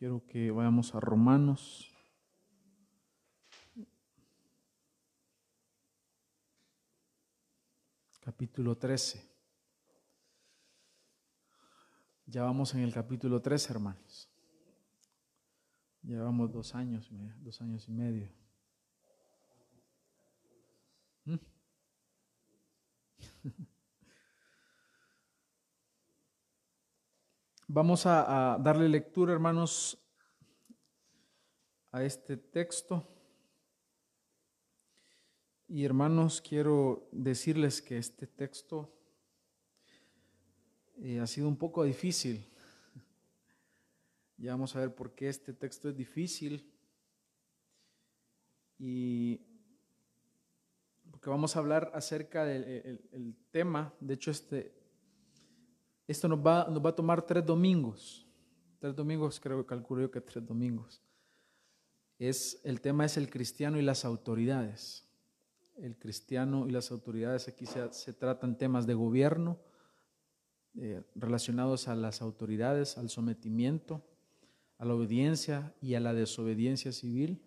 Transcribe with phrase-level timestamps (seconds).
[0.00, 1.92] quiero que vayamos a Romanos.
[8.20, 9.30] Capítulo 13.
[12.24, 14.30] Ya vamos en el capítulo 13, hermanos.
[16.02, 17.10] Llevamos dos años,
[17.42, 18.32] dos años y medio.
[21.26, 21.36] ¿Mm?
[27.72, 29.96] Vamos a, darle lectura, hermanos,
[31.92, 33.06] a este texto.
[35.68, 38.92] Y hermanos, quiero decirles que este texto
[41.00, 42.44] eh, ha sido un poco difícil.
[44.36, 46.74] Ya vamos a ver por qué este texto es difícil.
[48.80, 49.46] Y
[51.08, 53.94] porque vamos a hablar acerca del tema.
[54.00, 54.79] De hecho, este,
[56.10, 58.26] esto nos va, nos va a tomar tres domingos.
[58.80, 61.00] Tres domingos, creo que calculo yo que tres domingos.
[62.18, 65.06] Es, el tema es el cristiano y las autoridades.
[65.76, 69.60] El cristiano y las autoridades, aquí se, se tratan temas de gobierno
[70.76, 74.04] eh, relacionados a las autoridades, al sometimiento,
[74.78, 77.40] a la obediencia y a la desobediencia civil.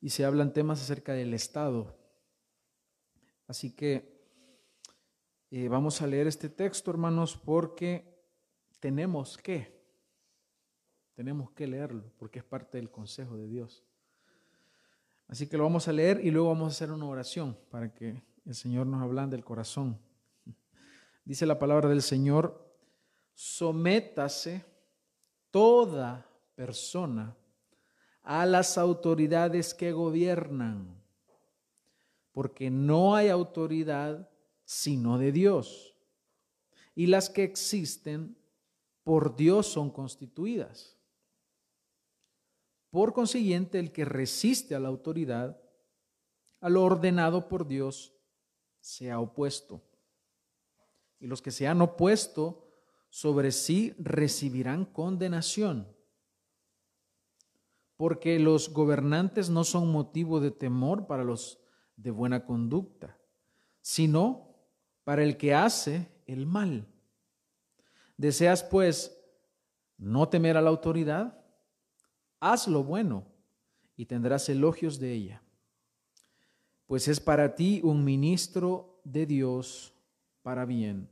[0.00, 1.94] Y se hablan temas acerca del Estado.
[3.46, 4.15] Así que
[5.50, 8.04] eh, vamos a leer este texto, hermanos, porque
[8.80, 9.80] tenemos que,
[11.14, 13.84] tenemos que leerlo, porque es parte del consejo de Dios.
[15.28, 18.22] Así que lo vamos a leer y luego vamos a hacer una oración para que
[18.44, 19.98] el Señor nos hablan del corazón.
[21.24, 22.64] Dice la palabra del Señor,
[23.34, 24.64] sométase
[25.50, 27.36] toda persona
[28.22, 31.02] a las autoridades que gobiernan,
[32.32, 34.28] porque no hay autoridad
[34.66, 35.96] sino de Dios.
[36.94, 38.36] Y las que existen
[39.04, 40.98] por Dios son constituidas.
[42.90, 45.60] Por consiguiente, el que resiste a la autoridad,
[46.60, 48.12] a lo ordenado por Dios,
[48.80, 49.82] se ha opuesto.
[51.20, 52.68] Y los que se han opuesto
[53.08, 55.94] sobre sí recibirán condenación.
[57.96, 61.60] Porque los gobernantes no son motivo de temor para los
[61.96, 63.18] de buena conducta,
[63.80, 64.45] sino
[65.06, 66.84] para el que hace el mal.
[68.16, 69.16] ¿Deseas pues
[69.96, 71.40] no temer a la autoridad?
[72.40, 73.24] Haz lo bueno
[73.94, 75.42] y tendrás elogios de ella,
[76.86, 79.94] pues es para ti un ministro de Dios
[80.42, 81.08] para bien.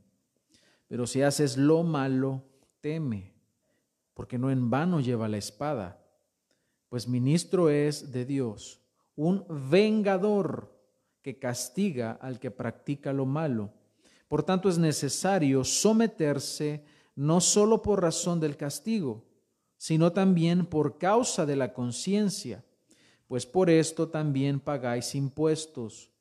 [0.89, 2.43] Pero si haces lo malo,
[2.81, 3.33] teme,
[4.13, 6.05] porque no en vano lleva la espada,
[6.89, 8.81] pues ministro es de Dios,
[9.15, 10.77] un vengador
[11.21, 13.71] que castiga al que practica lo malo
[14.27, 16.83] por tanto, es necesario someterse
[17.15, 19.23] no solo por razón del castigo,
[19.77, 22.63] sino también por causa de la conciencia,
[23.27, 26.11] pues por esto también pagáis impuestos,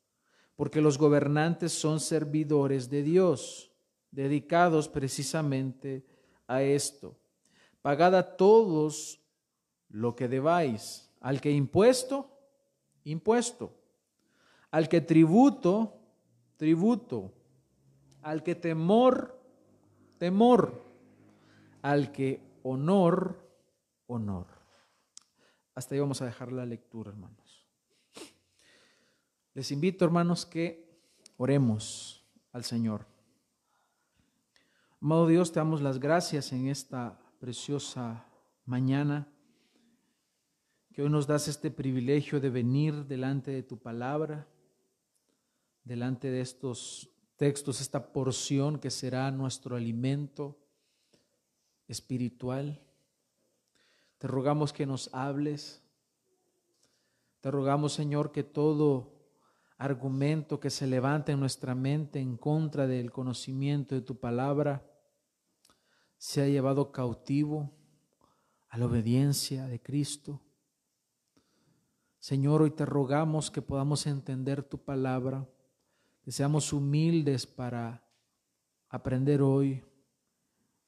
[0.57, 3.73] porque los gobernantes son servidores de Dios,
[4.11, 6.05] dedicados precisamente
[6.47, 7.17] a esto.
[7.83, 9.21] Pagad a todos
[9.89, 12.31] lo que debáis, al que impuesto,
[13.03, 13.75] impuesto,
[14.71, 15.97] al que tributo,
[16.57, 17.33] tributo
[18.25, 19.39] al que temor,
[20.19, 20.83] temor,
[21.83, 23.39] al que honor,
[24.07, 24.47] honor.
[25.75, 27.67] Hasta ahí vamos a dejar la lectura, hermanos.
[29.53, 30.89] Les invito, hermanos, que
[31.37, 33.07] oremos al Señor.
[35.03, 38.25] Amado Dios, te damos las gracias en esta preciosa
[38.65, 39.29] mañana,
[40.95, 44.49] que hoy nos das este privilegio de venir delante de tu palabra,
[45.85, 50.59] delante de estos textos, esta porción que será nuestro alimento
[51.89, 52.81] espiritual.
[54.19, 55.83] Te rogamos que nos hables.
[57.41, 59.13] Te rogamos, Señor, que todo
[59.77, 64.89] argumento que se levante en nuestra mente en contra del conocimiento de tu palabra
[66.17, 67.71] sea llevado cautivo
[68.69, 70.41] a la obediencia de Cristo.
[72.19, 75.47] Señor, hoy te rogamos que podamos entender tu palabra
[76.25, 78.03] que seamos humildes para
[78.89, 79.85] aprender hoy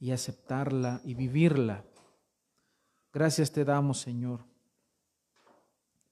[0.01, 1.85] y aceptarla y vivirla.
[3.13, 4.41] Gracias te damos, Señor,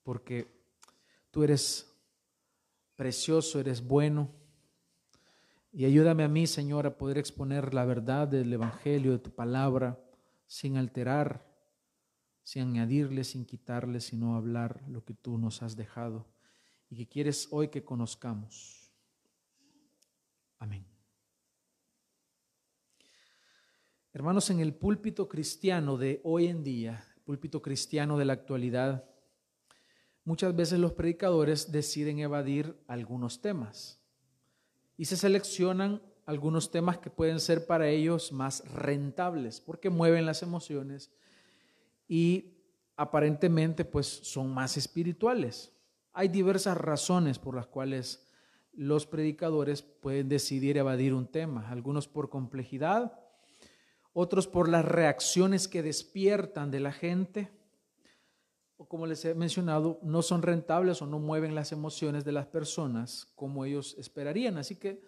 [0.03, 0.47] porque
[1.31, 1.91] tú eres
[2.97, 4.31] precioso, eres bueno.
[5.73, 9.99] Y ayúdame a mí, Señor, a poder exponer la verdad del Evangelio, de tu palabra,
[10.47, 11.51] sin alterar,
[12.43, 16.27] sin añadirle, sin quitarle, sino hablar lo que tú nos has dejado
[16.91, 18.84] y que quieres hoy que conozcamos.
[20.65, 20.87] Amén.
[24.15, 29.05] Hermanos, en el púlpito cristiano de hoy en día púlpito cristiano de la actualidad,
[30.25, 34.01] muchas veces los predicadores deciden evadir algunos temas
[34.97, 40.43] y se seleccionan algunos temas que pueden ser para ellos más rentables porque mueven las
[40.43, 41.13] emociones
[42.09, 42.55] y
[42.97, 45.77] aparentemente pues son más espirituales.
[46.15, 48.24] Hay diversas razones por las cuales
[48.77, 53.21] los predicadores pueden decidir evadir un tema, algunos por complejidad,
[54.13, 57.51] otros por las reacciones que despiertan de la gente,
[58.77, 62.47] o como les he mencionado, no son rentables o no mueven las emociones de las
[62.47, 64.59] personas como ellos esperarían.
[64.59, 65.01] Así que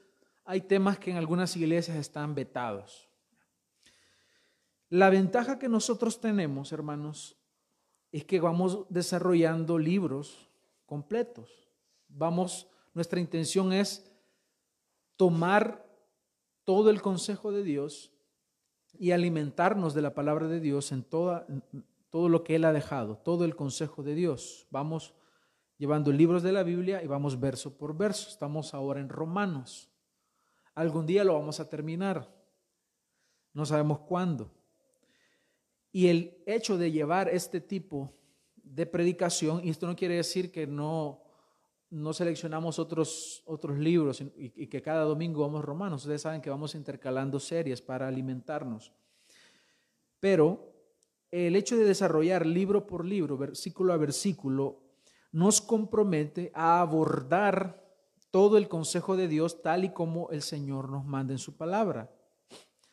[0.44, 3.08] hay temas que en algunas iglesias están vetados.
[4.88, 7.36] La ventaja que nosotros tenemos, hermanos,
[8.12, 10.48] es que vamos desarrollando libros
[10.86, 11.68] completos.
[12.08, 14.10] Vamos, nuestra intención es
[15.16, 15.86] tomar
[16.64, 18.10] todo el consejo de Dios
[18.98, 21.46] y alimentarnos de la palabra de Dios en toda,
[22.08, 24.66] todo lo que Él ha dejado, todo el consejo de Dios.
[24.70, 25.12] Vamos
[25.76, 28.30] llevando libros de la Biblia y vamos verso por verso.
[28.30, 29.90] Estamos ahora en Romanos.
[30.74, 32.34] Algún día lo vamos a terminar.
[33.52, 34.54] No sabemos cuándo.
[35.92, 38.14] Y el hecho de llevar este tipo
[38.54, 41.25] de predicación, y esto no quiere decir que no,
[41.90, 46.02] no seleccionamos otros, otros libros y, y, que cada domingo vamos romanos.
[46.02, 48.92] Ustedes saben que vamos intercalando series para alimentarnos.
[50.20, 50.72] Pero
[51.30, 54.82] el hecho de desarrollar libro por libro, versículo a versículo,
[55.32, 57.84] nos compromete a abordar
[58.30, 62.10] todo el consejo de Dios tal y como el Señor nos manda en su palabra,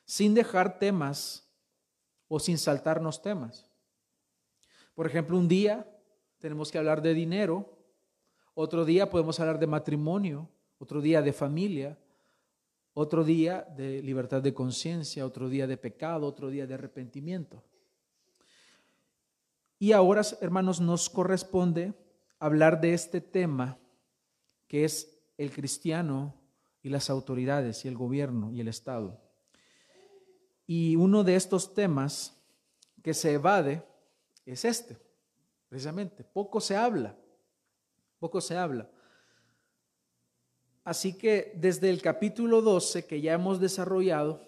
[0.06, 1.50] sin dejar temas
[2.28, 3.70] o sin saltarnos temas.
[4.94, 5.90] Por ejemplo, un día
[6.40, 7.78] tenemos que hablar de dinero,
[8.54, 11.98] otro día podemos hablar de matrimonio, otro día de familia,
[12.94, 17.64] otro día de libertad de conciencia, otro día de pecado, otro día de arrepentimiento.
[19.80, 21.94] Y ahora, hermanos, nos corresponde
[22.40, 23.78] hablar de este tema
[24.68, 26.36] que es el cristiano
[26.82, 29.20] y las autoridades y el gobierno y el Estado.
[30.68, 32.40] Y uno de estos temas
[33.02, 33.84] que se evade
[34.46, 34.98] es este,
[35.68, 36.24] precisamente.
[36.24, 37.18] Poco se habla,
[38.24, 38.90] poco se habla.
[40.86, 44.40] Así que desde el capítulo 12 que ya hemos desarrollado,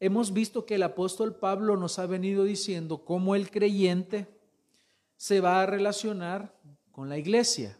[0.00, 4.26] hemos visto que el apóstol Pablo nos ha venido diciendo cómo el creyente
[5.18, 6.58] se va a relacionar
[6.90, 7.78] con la iglesia.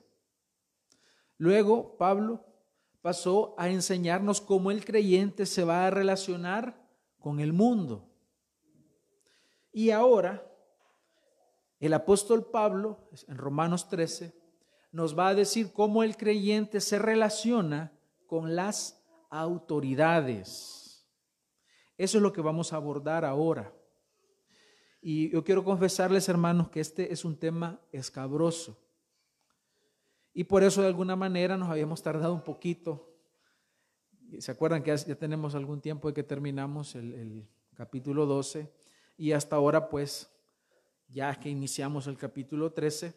[1.39, 2.45] Luego Pablo
[3.01, 6.77] pasó a enseñarnos cómo el creyente se va a relacionar
[7.21, 8.07] con el mundo.
[9.73, 10.47] Y ahora,
[11.81, 14.44] el apóstol Pablo, en Romanos 13,
[14.95, 17.93] nos va a decir cómo el creyente se relaciona
[18.27, 21.07] con las autoridades.
[21.99, 23.73] Eso es lo que vamos a abordar ahora.
[25.03, 28.81] Y yo quiero confesarles, hermanos, que este es un tema escabroso.
[30.33, 33.15] Y por eso de alguna manera nos habíamos tardado un poquito
[34.39, 38.73] ¿Se acuerdan que ya tenemos algún tiempo de que terminamos el, capítulo 12?
[39.17, 40.31] Y hasta ahora, pues,
[41.09, 43.15] ya que iniciamos el capítulo 13,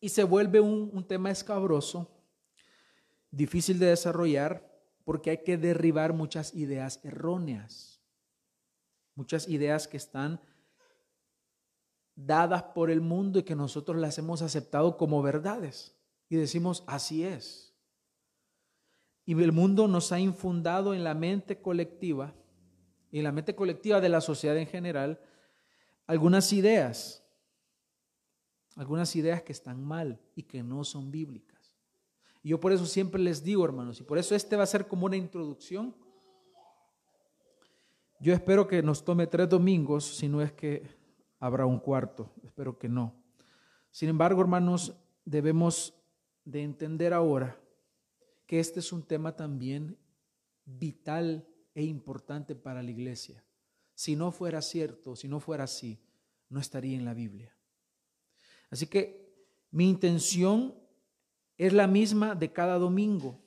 [0.00, 2.10] y se vuelve un, un tema escabroso,
[3.30, 4.68] difícil de desarrollar,
[5.04, 8.00] porque hay que derribar muchas ideas erróneas,
[9.14, 10.40] muchas ideas que están
[12.14, 15.96] dadas por el mundo y que nosotros las hemos aceptado como verdades.
[16.28, 17.74] Y decimos, así es.
[19.24, 22.34] Y el mundo nos ha infundado en la mente colectiva
[23.10, 25.20] y en la mente colectiva de la sociedad en general
[26.06, 27.24] algunas ideas,
[28.78, 31.74] algunas ideas que están mal y que no son bíblicas.
[32.44, 34.86] Y yo por eso siempre les digo, hermanos, y por eso este va a ser
[34.86, 35.94] como una introducción.
[38.20, 40.88] Yo espero que nos tome tres domingos, si no es que
[41.40, 43.14] habrá un cuarto, espero que no.
[43.90, 45.94] Sin embargo, hermanos, debemos
[46.44, 47.60] de entender ahora
[48.46, 49.98] que este es un tema también
[50.64, 53.44] vital e importante para la iglesia.
[53.94, 56.00] Si no fuera cierto, si no fuera así,
[56.48, 57.57] no estaría en la Biblia.
[58.70, 59.28] Así que
[59.70, 60.74] mi intención
[61.56, 63.40] es la misma de cada domingo,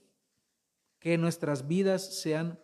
[1.00, 2.60] que nuestras vidas sean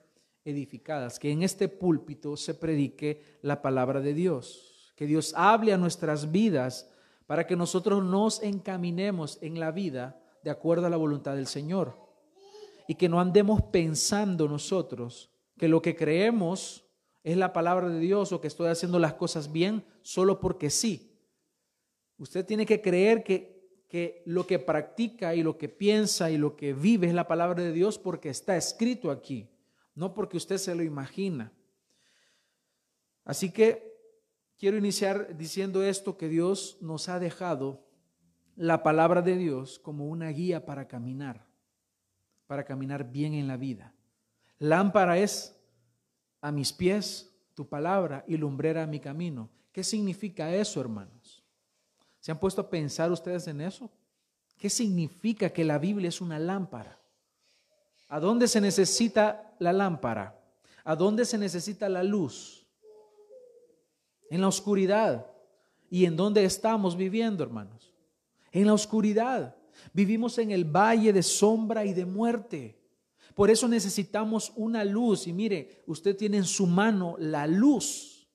[0.46, 5.78] edificadas, que en este púlpito se predique la palabra de Dios, que Dios hable a
[5.78, 6.90] nuestras vidas
[7.26, 11.98] para que nosotros nos encaminemos en la vida de acuerdo a la voluntad del Señor
[12.88, 16.86] y que no andemos pensando nosotros que lo que creemos
[17.24, 21.17] es la palabra de Dios o que estoy haciendo las cosas bien solo porque sí.
[22.18, 26.56] Usted tiene que creer que, que lo que practica y lo que piensa y lo
[26.56, 29.50] que vive es la palabra de Dios porque está escrito aquí,
[29.96, 31.52] no porque usted se lo imagina.
[33.24, 33.94] Así que
[34.58, 37.86] quiero iniciar diciendo esto, que Dios nos ha dejado
[38.56, 41.46] la palabra de Dios como una guía para caminar,
[42.48, 43.94] para caminar bien en la vida.
[44.60, 45.56] Lámpara es
[46.42, 49.50] a mis pies tu palabra y lumbrera mi camino.
[49.72, 51.17] ¿Qué significa eso, hermanos?
[52.28, 53.90] ¿Se han puesto a pensar ustedes en eso?
[54.58, 57.00] ¿Qué significa que la Biblia es una lámpara?
[58.10, 60.38] ¿A dónde se necesita la lámpara?
[60.84, 62.68] ¿A dónde se necesita la luz?
[64.30, 65.26] En la oscuridad.
[65.90, 67.94] ¿Y en dónde estamos viviendo, hermanos?
[68.52, 69.56] En la oscuridad.
[69.94, 72.78] Vivimos en el valle de sombra y de muerte.
[73.36, 75.28] Por eso necesitamos una luz.
[75.28, 78.28] Y mire, usted tiene en su mano la luz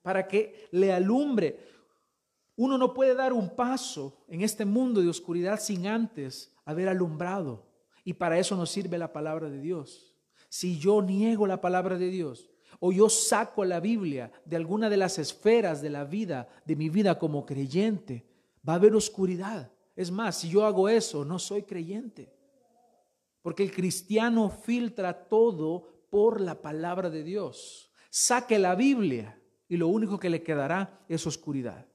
[0.00, 1.74] para que le alumbre.
[2.56, 7.66] Uno no puede dar un paso en este mundo de oscuridad sin antes haber alumbrado.
[8.02, 10.16] Y para eso nos sirve la palabra de Dios.
[10.48, 14.96] Si yo niego la palabra de Dios o yo saco la Biblia de alguna de
[14.96, 18.26] las esferas de la vida, de mi vida como creyente,
[18.66, 19.70] va a haber oscuridad.
[19.94, 22.32] Es más, si yo hago eso, no soy creyente.
[23.42, 27.90] Porque el cristiano filtra todo por la palabra de Dios.
[28.10, 31.86] Saque la Biblia y lo único que le quedará es oscuridad.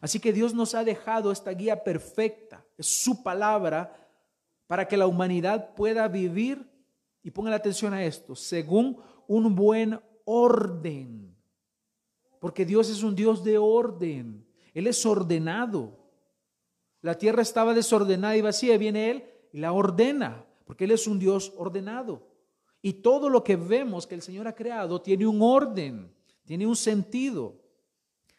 [0.00, 4.08] Así que Dios nos ha dejado esta guía perfecta, es su palabra,
[4.66, 6.70] para que la humanidad pueda vivir,
[7.22, 11.36] y pongan atención a esto, según un buen orden.
[12.38, 15.98] Porque Dios es un Dios de orden, Él es ordenado.
[17.00, 21.18] La tierra estaba desordenada y vacía, viene Él y la ordena, porque Él es un
[21.18, 22.28] Dios ordenado.
[22.80, 26.76] Y todo lo que vemos que el Señor ha creado tiene un orden, tiene un
[26.76, 27.60] sentido,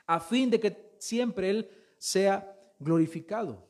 [0.05, 3.67] a fin de que siempre Él sea glorificado.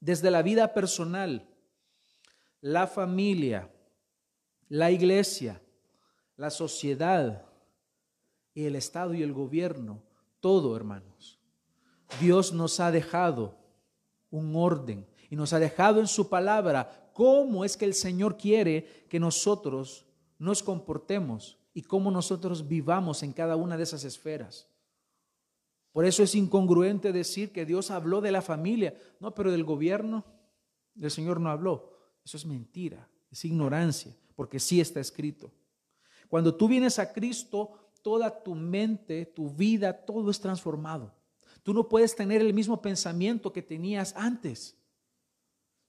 [0.00, 1.46] Desde la vida personal,
[2.60, 3.70] la familia,
[4.68, 5.60] la iglesia,
[6.36, 7.44] la sociedad
[8.54, 10.02] y el Estado y el gobierno,
[10.40, 11.38] todo hermanos.
[12.20, 13.58] Dios nos ha dejado
[14.30, 19.06] un orden y nos ha dejado en su palabra cómo es que el Señor quiere
[19.08, 20.06] que nosotros
[20.38, 24.69] nos comportemos y cómo nosotros vivamos en cada una de esas esferas.
[25.92, 28.94] Por eso es incongruente decir que Dios habló de la familia.
[29.18, 30.24] No, pero del gobierno
[31.00, 31.98] el Señor no habló.
[32.24, 35.52] Eso es mentira, es ignorancia, porque sí está escrito.
[36.28, 41.14] Cuando tú vienes a Cristo, toda tu mente, tu vida, todo es transformado.
[41.62, 44.76] Tú no puedes tener el mismo pensamiento que tenías antes.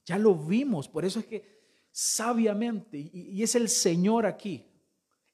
[0.05, 4.65] Ya lo vimos, por eso es que sabiamente, y es el Señor aquí,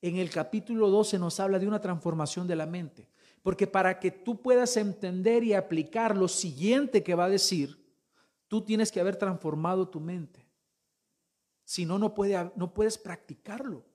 [0.02, 3.08] en el capítulo 12 nos habla de una transformación de la mente.
[3.48, 7.82] Porque para que tú puedas entender y aplicar lo siguiente que va a decir,
[8.50, 10.46] tú tienes que haber transformado tu mente.
[11.64, 13.86] Si no, no, puede, puedes practicarlo.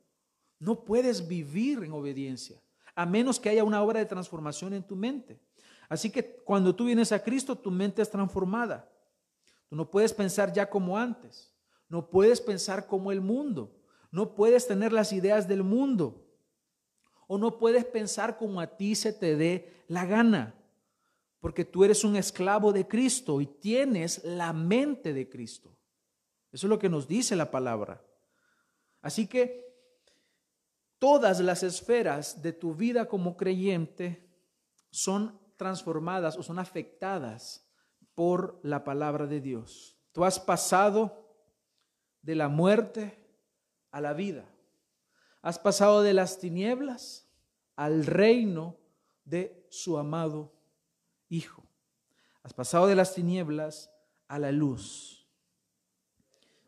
[0.59, 2.63] No puedes vivir en obediencia,
[2.95, 5.39] a menos que haya una obra de transformación en tu mente.
[5.87, 8.91] Así que cuando tú vienes a Cristo, tu mente es transformada.
[9.69, 11.53] Tú no puedes pensar ya como antes.
[11.91, 13.77] No puedes pensar como el mundo.
[14.11, 16.25] No puedes tener las ideas del mundo
[17.33, 20.55] o no puedes pensar como a ti se te dé la gana,
[21.41, 25.75] porque tú eres un esclavo de Cristo y tienes la mente de Cristo.
[26.51, 28.05] Eso es lo que nos dice la palabra.
[29.01, 29.65] Así que
[30.99, 34.29] todas las esferas de tu vida como creyente
[34.91, 37.67] son transformadas o son afectadas
[38.15, 39.97] por la palabra de Dios.
[40.13, 41.35] Tú has pasado
[42.21, 43.27] de la muerte
[43.91, 44.53] a la vida.
[45.43, 47.22] Has pasado de las tinieblas
[47.83, 48.77] al reino
[49.25, 50.53] de su amado
[51.29, 51.67] Hijo.
[52.45, 53.91] Has pasado de las tinieblas
[54.29, 55.27] a la luz.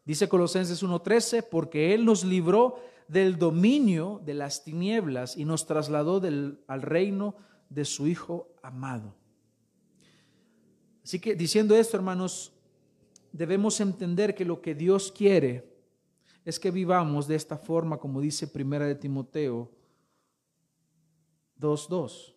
[0.04, 6.20] Dice Colosenses 1:13, porque Él nos libró del dominio de las tinieblas y nos trasladó
[6.66, 7.36] al reino
[7.68, 9.14] de su Hijo amado.
[11.04, 12.52] Así que diciendo esto, hermanos,
[13.30, 15.78] debemos entender que lo que Dios quiere
[16.44, 19.83] es que vivamos de esta forma, como dice Primera de Timoteo
[21.64, 22.34] 2.2.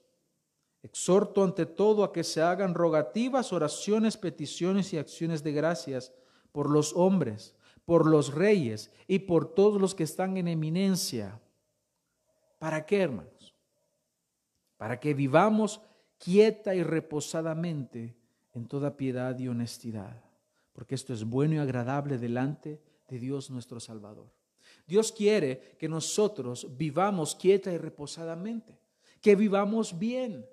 [0.81, 6.13] Exhorto ante todo a que se hagan rogativas, oraciones, peticiones y acciones de gracias
[6.51, 11.41] por los hombres, por los reyes y por todos los que están en eminencia.
[12.57, 13.53] ¿Para qué, hermanos?
[14.77, 15.81] Para que vivamos
[16.17, 18.15] quieta y reposadamente
[18.53, 20.23] en toda piedad y honestidad,
[20.73, 24.31] porque esto es bueno y agradable delante de Dios nuestro Salvador.
[24.85, 28.77] Dios quiere que nosotros vivamos quieta y reposadamente,
[29.21, 30.47] que vivamos bien.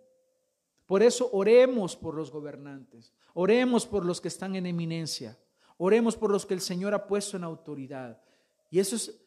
[0.87, 5.39] Por eso oremos por los gobernantes, oremos por los que están en eminencia,
[5.79, 8.21] oremos por los que el Señor ha puesto en autoridad.
[8.71, 9.19] Y eso es,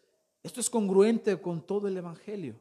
[0.43, 2.59] esto es congruente con todo el Evangelio.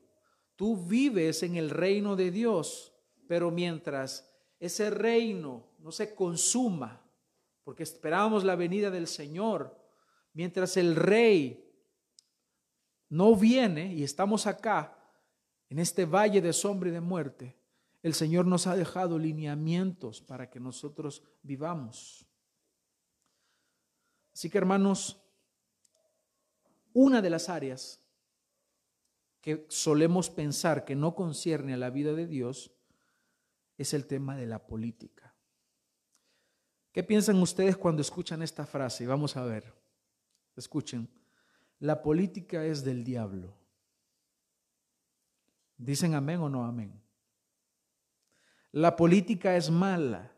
[0.56, 2.95] Tú vives en el reino de Dios,
[3.28, 7.02] pero mientras ese reino no se consuma,
[7.64, 9.76] porque esperábamos la venida del Señor,
[10.33, 11.66] mientras el rey
[13.09, 14.95] no viene y estamos acá,
[15.68, 17.56] en este valle de sombra y de muerte,
[18.02, 22.26] el Señor nos ha dejado lineamientos para que nosotros vivamos.
[24.32, 25.20] Así que hermanos,
[26.92, 28.00] una de las áreas
[29.40, 32.73] que solemos pensar que no concierne a la vida de Dios
[33.76, 35.35] es el tema de la política.
[36.92, 39.06] ¿Qué piensan ustedes cuando escuchan esta frase?
[39.06, 39.75] Vamos a ver.
[40.56, 41.08] Escuchen.
[41.78, 43.54] La política es del diablo.
[45.76, 47.00] ¿Dicen amén o no amén?
[48.73, 50.33] La política es mala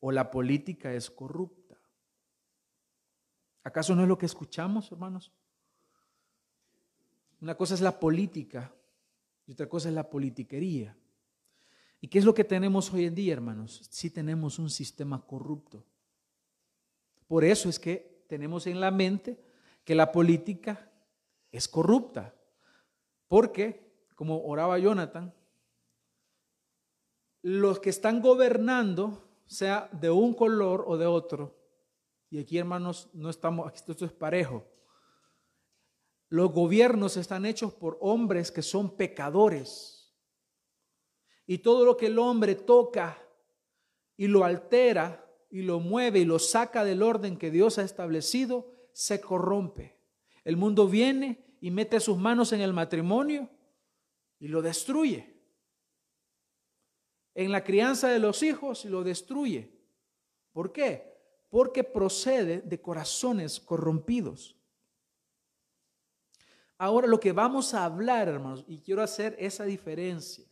[0.00, 1.78] o la política es corrupta.
[3.62, 5.32] ¿Acaso no es lo que escuchamos, hermanos?
[7.40, 8.72] Una cosa es la política
[9.46, 10.96] y otra cosa es la politiquería.
[12.00, 13.88] ¿Y qué es lo que tenemos hoy en día, hermanos?
[13.90, 15.84] Sí tenemos un sistema corrupto.
[17.26, 19.38] Por eso es que tenemos en la mente
[19.84, 20.90] que la política
[21.50, 22.34] es corrupta.
[23.26, 23.87] Porque,
[24.18, 25.32] como oraba Jonathan,
[27.40, 31.56] los que están gobernando, sea de un color o de otro,
[32.28, 34.64] y aquí hermanos, no estamos, esto es parejo,
[36.30, 40.12] los gobiernos están hechos por hombres que son pecadores.
[41.46, 43.16] Y todo lo que el hombre toca
[44.16, 48.68] y lo altera y lo mueve y lo saca del orden que Dios ha establecido,
[48.92, 49.96] se corrompe.
[50.42, 53.48] El mundo viene y mete sus manos en el matrimonio
[54.40, 55.34] y lo destruye.
[57.34, 59.70] En la crianza de los hijos y lo destruye.
[60.52, 61.16] ¿Por qué?
[61.50, 64.56] Porque procede de corazones corrompidos.
[66.78, 70.46] Ahora lo que vamos a hablar, hermanos, y quiero hacer esa diferencia.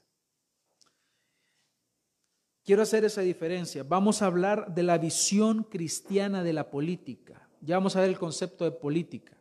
[2.64, 3.85] Quiero hacer esa diferencia.
[3.85, 7.49] Vamos a hablar de la visión cristiana de la política.
[7.61, 9.37] Ya vamos a ver el concepto de política,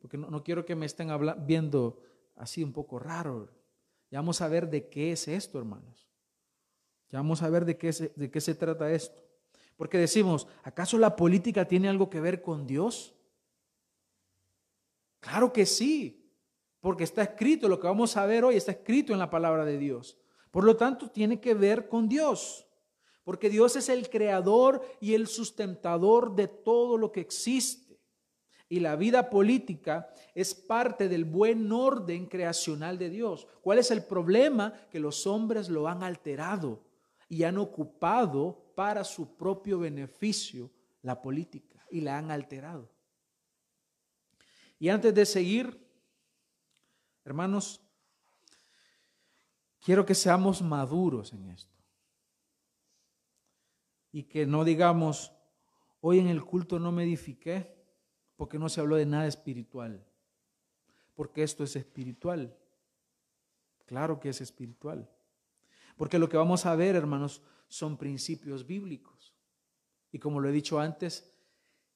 [0.00, 1.10] porque no, quiero que me estén
[1.46, 2.02] viendo
[2.40, 3.48] así un poco raro.
[4.10, 6.08] Ya vamos a ver de qué es esto, hermanos.
[7.10, 9.20] Ya vamos a ver de qué, de qué se trata esto.
[9.76, 13.14] Porque decimos, ¿acaso la política tiene algo que ver con Dios?
[15.20, 16.32] Claro que sí,
[16.80, 19.78] porque está escrito, lo que vamos a ver hoy está escrito en la palabra de
[19.78, 20.18] Dios.
[20.50, 22.66] Por lo tanto, tiene que ver con Dios,
[23.22, 27.89] porque Dios es el creador y el sustentador de todo lo que existe.
[28.72, 33.48] Y la vida política es parte del buen orden creacional de Dios.
[33.62, 34.72] ¿Cuál es el problema?
[34.92, 36.80] Que los hombres lo han alterado
[37.28, 40.70] y han ocupado para su propio beneficio
[41.02, 42.88] la política y la han alterado.
[44.78, 45.84] Y antes de seguir,
[47.24, 47.80] hermanos,
[49.80, 51.76] quiero que seamos maduros en esto.
[54.12, 55.32] Y que no digamos,
[56.00, 57.79] hoy en el culto no me edifiqué
[58.40, 60.02] porque no se habló de nada espiritual.
[61.14, 62.56] Porque esto es espiritual.
[63.84, 65.06] Claro que es espiritual.
[65.98, 69.34] Porque lo que vamos a ver, hermanos, son principios bíblicos.
[70.10, 71.30] Y como lo he dicho antes,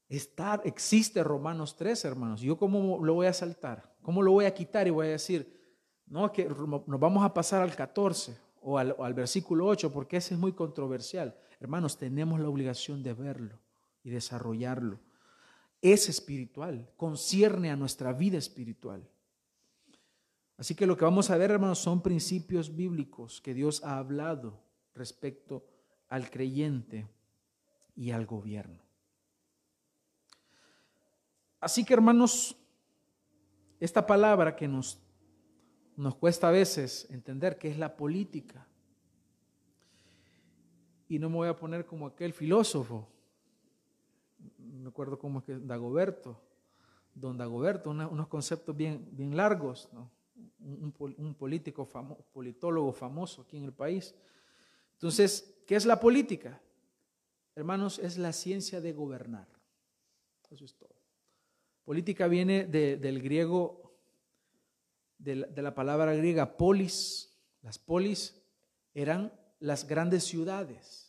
[0.06, 2.42] Estar, existe Romanos 3, hermanos.
[2.42, 3.96] ¿Yo cómo lo voy a saltar?
[4.02, 5.58] ¿Cómo lo voy a quitar y voy a decir,
[6.04, 10.18] no, que nos vamos a pasar al 14 o al, o al versículo 8 porque
[10.18, 11.38] ese es muy controversial?
[11.58, 13.58] Hermanos, tenemos la obligación de verlo
[14.02, 15.00] y desarrollarlo.
[15.84, 19.06] Es espiritual, concierne a nuestra vida espiritual.
[20.56, 24.58] Así que lo que vamos a ver, hermanos, son principios bíblicos que Dios ha hablado
[24.94, 25.66] respecto
[26.08, 27.06] al creyente
[27.94, 28.80] y al gobierno.
[31.60, 32.56] Así que hermanos,
[33.78, 34.98] esta palabra que nos,
[35.96, 38.66] nos cuesta a veces entender que es la política,
[41.10, 43.06] y no me voy a poner como aquel filósofo,
[44.58, 46.40] me acuerdo cómo es que Dagoberto,
[47.14, 49.88] don Dagoberto, unos conceptos bien, bien largos,
[50.58, 54.14] un, político famoso, politólogo famoso aquí en el país.
[54.94, 56.60] Entonces, ¿qué es la política?
[57.54, 59.48] Hermanos, es la ciencia de gobernar.
[60.50, 60.94] Eso es todo.
[61.84, 63.92] Política viene del griego,
[65.18, 67.36] de la palabra griega polis.
[67.62, 68.40] Las polis
[68.94, 71.03] eran las grandes ciudades.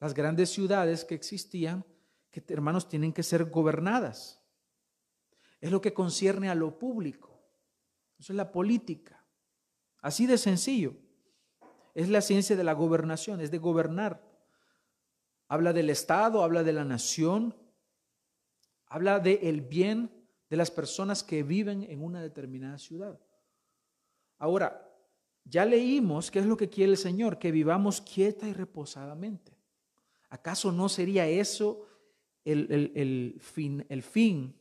[0.00, 1.84] Las grandes ciudades que existían,
[2.30, 4.40] que hermanos tienen que ser gobernadas.
[5.60, 7.42] Es lo que concierne a lo público.
[8.18, 9.24] Eso es la política.
[10.00, 10.94] Así de sencillo.
[11.94, 14.22] Es la ciencia de la gobernación, es de gobernar.
[15.48, 17.54] Habla del Estado, habla de la nación,
[18.94, 20.08] Habla de el bien
[20.48, 23.18] de las personas que viven en una determinada ciudad.
[24.38, 24.88] Ahora,
[25.44, 29.53] ya leímos qué es lo que quiere el Señor, que vivamos quieta y reposadamente.
[30.34, 31.86] ¿Acaso no sería eso
[32.44, 34.60] el, fin, el fin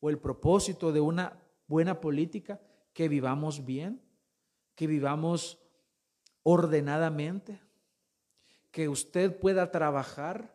[0.00, 2.60] o el propósito de una buena política?
[2.92, 4.02] Que vivamos bien,
[4.74, 5.60] que vivamos
[6.42, 7.60] ordenadamente,
[8.72, 10.52] que usted pueda trabajar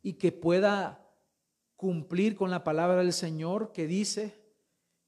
[0.00, 1.10] y que pueda
[1.74, 4.40] cumplir con la palabra del Señor que dice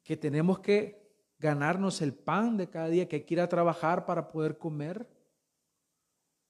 [0.02, 4.04] que tenemos que ganarnos el pan de cada día, que hay que ir a trabajar
[4.04, 5.08] para poder comer.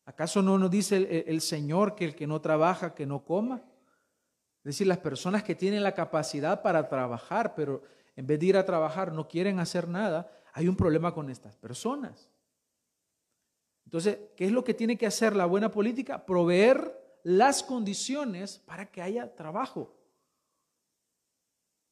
[0.09, 3.57] ¿Acaso no nos dice el, Señor que el que no trabaja, que no coma?
[3.57, 7.83] Es decir, las personas que tienen la capacidad para trabajar, pero
[8.17, 11.57] en vez de ir a trabajar no quieren hacer nada, hay un problema con estas
[11.57, 12.31] personas.
[13.85, 16.25] Entonces, ¿qué es lo que tiene que hacer la buena política?
[16.25, 19.95] Proveer las condiciones para que haya trabajo,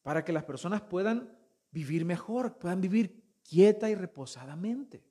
[0.02, 1.36] para que las personas puedan
[1.70, 5.04] vivir mejor, puedan vivir quieta y reposadamente.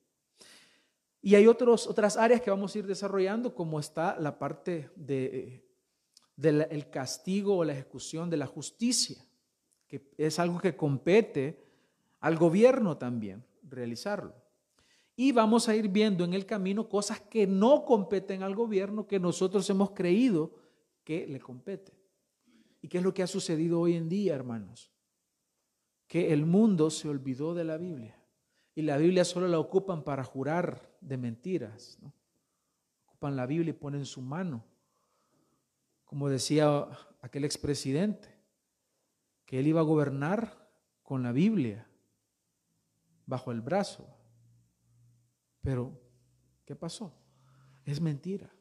[1.26, 5.64] Y hay otros, otras áreas que vamos a ir desarrollando, como está la parte del
[6.36, 9.18] de, castigo o la ejecución de la justicia,
[9.88, 11.66] que es algo que compete
[12.20, 14.36] al gobierno también realizarlo.
[15.16, 19.20] Y vamos a ir viendo en el camino cosas que no competen al gobierno, que
[19.20, 20.54] nosotros hemos creído
[21.04, 21.92] que le compete.
[22.84, 24.92] ¿Y qué es lo que ha sucedido hoy en día, hermanos?
[26.06, 28.16] Que el mundo se olvidó de la Biblia.
[28.76, 32.00] Y la Biblia solo la ocupan para jurar de mentiras.
[33.06, 34.66] Ocupan la Biblia y ponen su mano.
[36.04, 36.88] Como decía
[37.22, 38.36] aquel expresidente,
[39.46, 40.68] que él iba a gobernar
[41.04, 41.88] con la Biblia
[43.26, 44.08] bajo el brazo.
[45.62, 46.00] Pero,
[46.66, 47.14] ¿qué pasó?
[47.86, 48.52] Es mentira.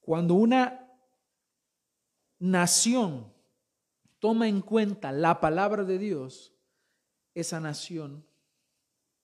[0.00, 0.88] Cuando una
[2.38, 3.32] nación
[4.18, 6.52] toma en cuenta la palabra de Dios,
[7.34, 8.26] esa nación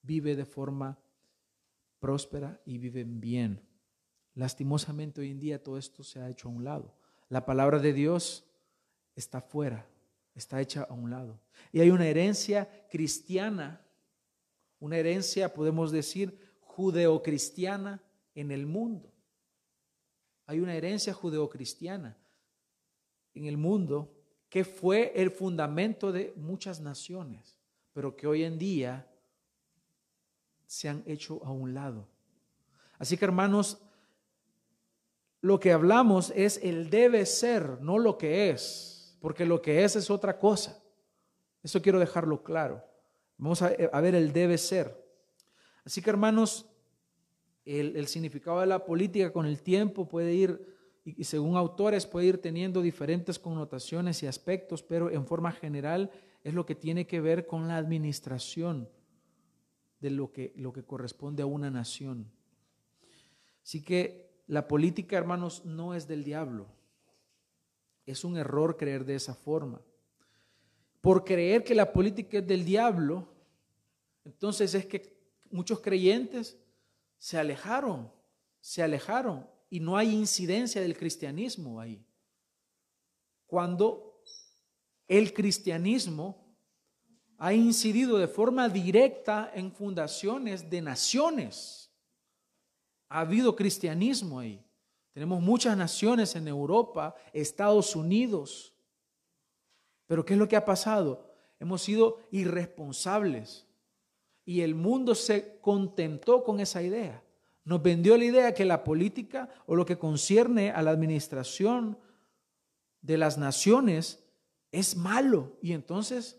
[0.02, 0.98] vive de forma
[1.98, 3.61] próspera y vive bien.
[4.34, 6.94] Lastimosamente hoy en día todo esto se ha hecho a un lado.
[7.28, 8.44] La palabra de Dios
[9.16, 9.87] está fuera,
[10.34, 11.40] está hecha a un lado.
[11.72, 13.84] Y hay una herencia cristiana,
[14.78, 18.02] una herencia, podemos decir, judeocristiana
[18.34, 19.12] en el mundo.
[20.46, 22.16] Hay una herencia judeocristiana
[23.34, 24.14] en el mundo
[24.48, 27.58] que fue el fundamento de muchas naciones,
[27.92, 29.07] pero que hoy en día
[30.68, 32.07] se han hecho a un lado.
[32.98, 33.81] Así que hermanos,
[35.40, 39.96] lo que hablamos es el debe ser, no lo que es, porque lo que es
[39.96, 40.81] es otra cosa.
[41.62, 42.85] Eso quiero dejarlo claro.
[43.38, 44.94] Vamos a, ver el debe ser.
[45.85, 46.66] Así que hermanos,
[47.64, 52.42] el, significado de la política con el tiempo puede ir, y según autores, puede ir
[52.42, 56.11] teniendo diferentes connotaciones y aspectos, pero en forma general
[56.44, 58.90] es lo que tiene que ver con la administración
[60.00, 62.30] de lo que, lo que corresponde a una nación.
[63.62, 66.66] Así que la política, hermanos, no es del diablo.
[68.06, 69.82] Es un error creer de esa forma.
[71.00, 73.28] Por creer que la política es del diablo,
[74.24, 75.16] entonces es que
[75.50, 76.56] muchos creyentes
[77.18, 78.11] se alejaron,
[78.61, 82.02] se alejaron y no hay incidencia del cristianismo ahí.
[83.46, 84.22] Cuando
[85.06, 86.47] el cristianismo
[87.38, 91.90] ha incidido de forma directa en fundaciones de naciones.
[93.09, 94.62] Ha habido cristianismo ahí.
[95.12, 98.74] Tenemos muchas naciones en Europa, Estados Unidos.
[100.07, 101.33] Pero ¿qué es lo que ha pasado?
[101.61, 103.66] Hemos sido irresponsables
[104.44, 107.22] y el mundo se contentó con esa idea.
[107.64, 111.98] Nos vendió la idea que la política o lo que concierne a la administración
[113.01, 114.24] de las naciones
[114.72, 115.57] es malo.
[115.62, 116.38] Y entonces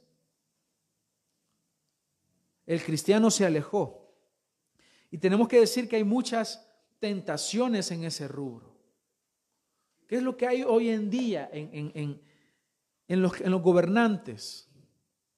[2.73, 4.13] el cristiano se alejó.
[5.11, 6.65] Y tenemos que decir que hay muchas
[6.99, 8.77] tentaciones en ese rubro.
[10.07, 12.21] ¿Qué es lo que hay hoy en día en,
[13.07, 14.69] en los gobernantes?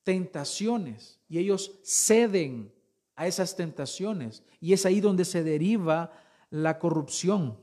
[0.04, 2.74] tentaciones y ellos ceden
[3.16, 6.12] a esas tentaciones y es ahí donde se deriva
[6.50, 7.58] la corrupción.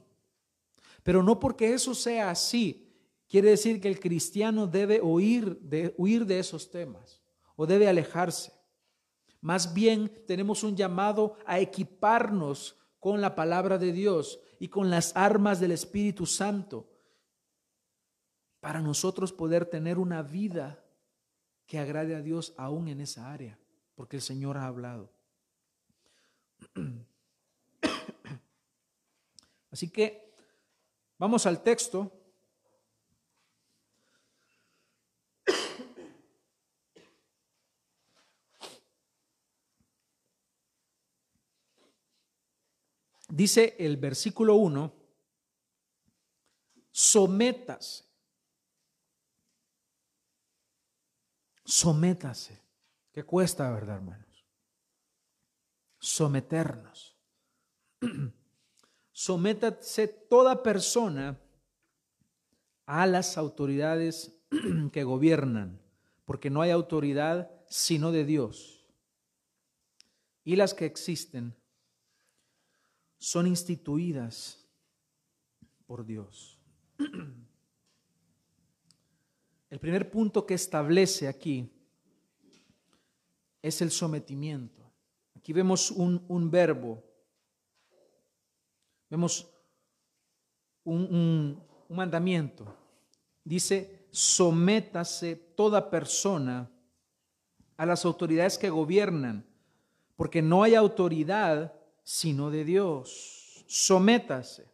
[1.03, 2.93] Pero no porque eso sea así,
[3.29, 7.23] quiere decir que el cristiano debe huir de, huir de esos temas
[7.57, 8.53] o debe alejarse.
[9.41, 15.17] Más bien tenemos un llamado a equiparnos con la palabra de Dios y con las
[15.17, 16.89] armas del Espíritu Santo
[18.61, 20.85] para nosotros poder tener una vida
[21.67, 23.59] que agrade a Dios aún en esa área,
[23.95, 25.13] porque el Señor ha hablado.
[29.71, 30.35] Así que
[31.19, 32.11] vamos al texto.
[43.39, 44.93] Dice el versículo 1,
[46.91, 48.05] sométase.
[51.65, 52.61] Sométase.
[53.13, 54.45] ¿Qué cuesta, verdad, hermanos?
[56.01, 57.17] Someternos.
[59.13, 61.41] Sométase toda persona
[62.87, 64.37] a las autoridades
[64.93, 65.81] que gobiernan,
[66.25, 68.85] porque no hay autoridad sino de Dios.
[70.43, 71.55] Y las que existen
[73.19, 74.67] son instituidas
[75.87, 76.59] por Dios.
[79.71, 81.71] El primer punto que establece aquí
[83.61, 84.91] es el sometimiento.
[85.35, 87.05] Aquí vemos un, un verbo,
[89.11, 89.47] vemos
[90.85, 92.75] un, un mandamiento.
[93.45, 96.71] Dice, sométase toda persona
[97.77, 99.45] a las autoridades que gobiernan,
[100.17, 101.78] porque no hay autoridad
[102.11, 103.67] sino de Dios.
[103.67, 104.67] Sométase.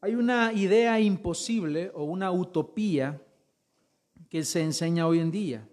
[0.00, 3.20] Hay una idea imposible o una utopía
[4.30, 5.68] que se enseña hoy en día.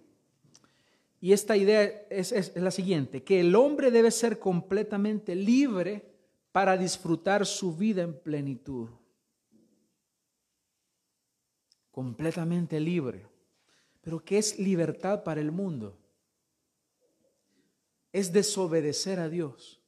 [1.21, 6.13] Y esta idea es, es, la siguiente, que el hombre debe ser completamente libre
[6.51, 8.89] para disfrutar su vida en plenitud.
[11.89, 13.27] Completamente libre.
[14.01, 15.97] Pero ¿qué es libertad para el mundo?
[18.11, 19.81] Es desobedecer a Dios.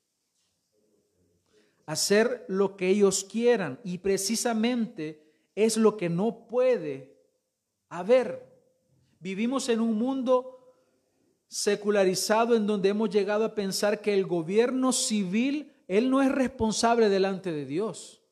[1.85, 3.79] Hacer lo que ellos quieran.
[3.83, 5.23] Y precisamente
[5.55, 7.17] es lo que no puede
[7.89, 8.51] haber.
[9.19, 10.61] Vivimos en un mundo
[11.47, 17.09] secularizado en donde hemos llegado a pensar que el gobierno civil, él no es responsable
[17.09, 18.23] delante de Dios,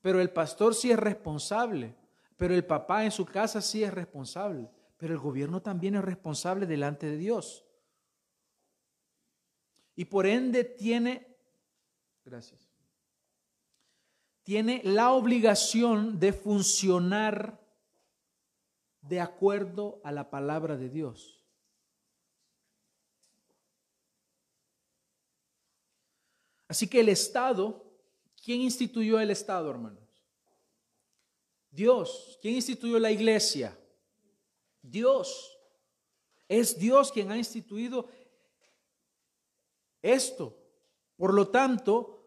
[0.00, 1.94] pero el pastor sí es responsable,
[2.38, 6.64] pero el papá en su casa sí es responsable, pero el gobierno también es responsable
[6.64, 7.66] delante de Dios.
[10.00, 11.36] Y por ende tiene,
[12.24, 12.72] gracias,
[14.42, 17.60] tiene la obligación de funcionar
[19.02, 21.44] de acuerdo a la palabra de Dios.
[26.66, 27.84] Así que el Estado,
[28.42, 30.08] ¿quién instituyó el Estado, hermanos?
[31.70, 32.38] Dios.
[32.40, 33.78] ¿Quién instituyó la iglesia?
[34.80, 35.58] Dios.
[36.48, 38.08] Es Dios quien ha instituido
[40.02, 40.56] esto.
[41.16, 42.20] Por lo tanto,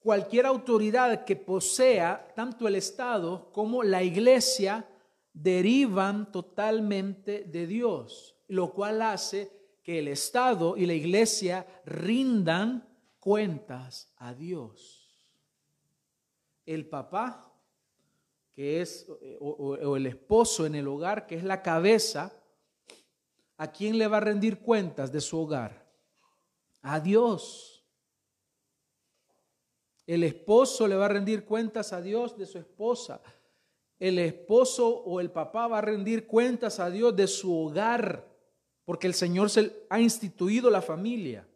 [0.00, 4.88] cualquier autoridad que posea tanto el Estado como la iglesia
[5.32, 9.50] derivan totalmente de Dios, lo cual hace
[9.82, 12.88] que el Estado y la iglesia rindan
[13.18, 14.96] cuentas a Dios.
[16.66, 17.52] El papá,
[18.52, 19.06] que es,
[19.40, 22.32] o, el esposo en el hogar, que es la cabeza,
[23.56, 25.79] ¿a quién le va a rendir cuentas de su hogar?
[26.82, 27.84] A Dios.
[30.06, 33.20] El esposo le va a rendir cuentas a Dios de su esposa.
[33.98, 38.26] El esposo o el papá va a rendir cuentas a Dios de su hogar,
[38.84, 41.46] porque el Señor se ha instituido la familia.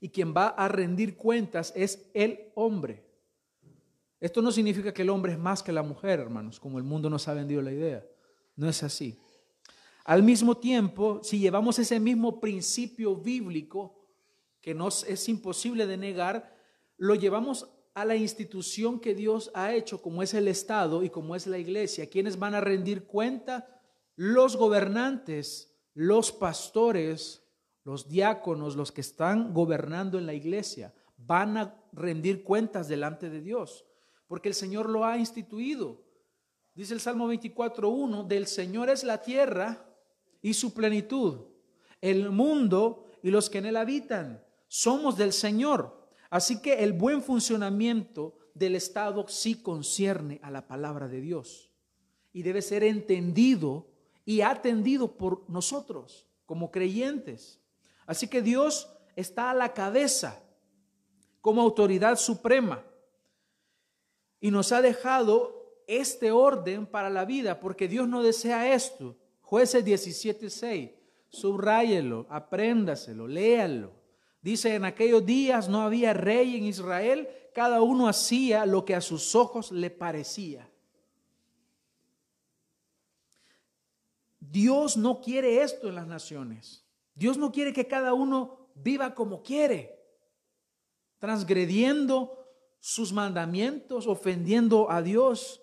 [0.00, 3.04] Y quien va a rendir cuentas es el hombre.
[4.20, 7.10] Esto no significa que el hombre es más que la mujer, hermanos, como el mundo
[7.10, 8.06] nos ha vendido la idea.
[8.56, 9.18] No es así.
[10.04, 14.03] Al mismo tiempo, si llevamos ese mismo principio bíblico,
[14.64, 16.56] que nos es imposible de negar,
[16.96, 21.36] lo llevamos a la institución que Dios ha hecho, como es el Estado y como
[21.36, 22.08] es la iglesia.
[22.08, 23.82] ¿Quiénes van a rendir cuenta?
[24.16, 27.46] Los gobernantes, los pastores,
[27.84, 33.42] los diáconos, los que están gobernando en la iglesia, van a rendir cuentas delante de
[33.42, 33.84] Dios,
[34.26, 36.02] porque el Señor lo ha instituido.
[36.74, 39.86] Dice el Salmo 24.1, del Señor es la tierra
[40.40, 41.48] y su plenitud,
[42.00, 44.43] el mundo y los que en él habitan.
[44.76, 51.06] Somos del Señor Así que el buen funcionamiento del Estado sí concierne a la palabra
[51.06, 51.70] de Dios
[52.32, 53.86] y debe ser entendido
[54.24, 57.60] y atendido por nosotros como creyentes.
[58.04, 60.42] Así que Dios está a la cabeza
[61.40, 62.84] como autoridad suprema
[64.40, 69.16] y nos ha dejado este orden para la vida porque Dios no desea esto.
[69.40, 70.90] Jueces 17:6,
[71.28, 74.03] subráyelo, apréndaselo, léalo.
[74.44, 79.00] Dice, en aquellos días no había rey en Israel, cada uno hacía lo que a
[79.00, 80.70] sus ojos le parecía.
[84.38, 86.84] Dios no quiere esto en las naciones.
[87.14, 89.98] Dios no quiere que cada uno viva como quiere,
[91.18, 92.46] transgrediendo
[92.80, 95.62] sus mandamientos, ofendiendo a Dios.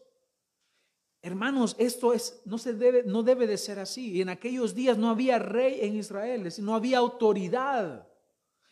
[1.22, 4.22] Hermanos, esto es, no, se debe, no debe de ser así.
[4.22, 8.08] En aquellos días no había rey en Israel, no había autoridad.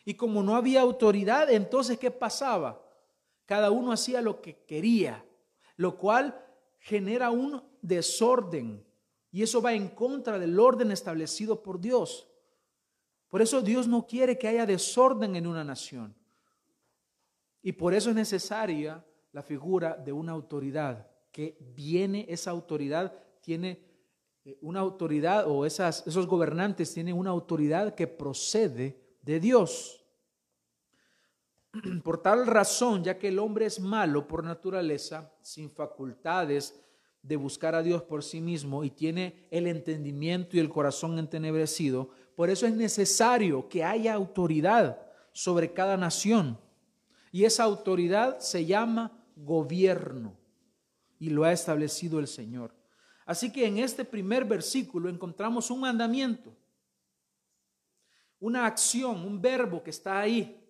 [0.05, 2.85] Y como no había autoridad, entonces ¿qué pasaba?
[3.45, 5.25] Cada uno hacía lo que quería,
[5.75, 6.45] lo cual
[6.79, 8.85] genera un desorden.
[9.31, 12.27] Y eso va en contra del orden establecido por Dios.
[13.27, 16.15] Por eso Dios no quiere que haya desorden en una nación.
[17.61, 23.83] Y por eso es necesaria la figura de una autoridad, que viene, esa autoridad tiene
[24.43, 30.03] eh, una autoridad o esos gobernantes tienen una autoridad que procede de Dios.
[32.03, 36.81] Por tal razón, ya que el hombre es malo por naturaleza, sin facultades
[37.21, 42.09] de buscar a Dios por sí mismo y tiene el entendimiento y el corazón entenebrecido,
[42.35, 44.99] por eso es necesario que haya autoridad
[45.31, 46.57] sobre cada nación.
[47.31, 50.35] Y esa autoridad se llama gobierno
[51.19, 52.73] y lo ha establecido el Señor.
[53.27, 56.55] Así que en este primer versículo encontramos un mandamiento,
[58.39, 60.63] una acción, un verbo que está ahí,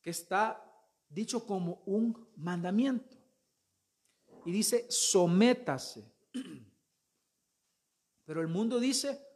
[0.00, 0.64] que está
[1.08, 3.16] dicho como un mandamiento.
[4.44, 6.04] Y dice, sométase.
[8.24, 9.28] Pero el mundo dice,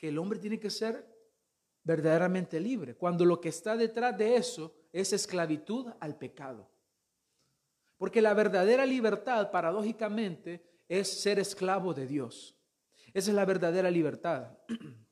[0.00, 1.06] que el hombre tiene que ser
[1.84, 6.70] verdaderamente libre, cuando lo que está detrás de eso es esclavitud al pecado.
[7.98, 12.58] Porque la verdadera libertad, paradójicamente, es ser esclavo de Dios.
[13.12, 14.56] Esa es la verdadera libertad.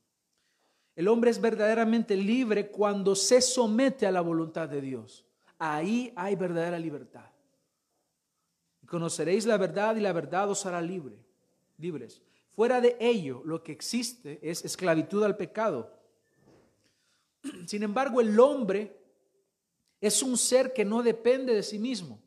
[0.98, 5.24] El hombre es verdaderamente libre cuando se somete a la voluntad de Dios.
[5.56, 7.30] Ahí hay verdadera libertad.
[8.84, 11.24] Conoceréis la verdad y la verdad os hará libre,
[11.76, 12.20] libres.
[12.50, 15.88] Fuera de ello, lo que existe es esclavitud al pecado.
[17.68, 19.00] Sin embargo, el hombre
[20.00, 22.20] es un ser que no depende de sí mismo.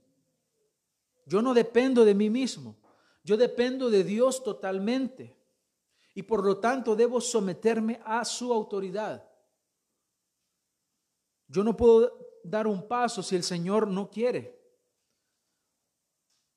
[1.25, 2.77] Yo no dependo de mí mismo.
[3.21, 5.40] Yo dependo de Dios totalmente.
[6.13, 9.27] Y por lo tanto debo someterme a su autoridad.
[11.47, 14.59] Yo no puedo dar un paso si el Señor no quiere.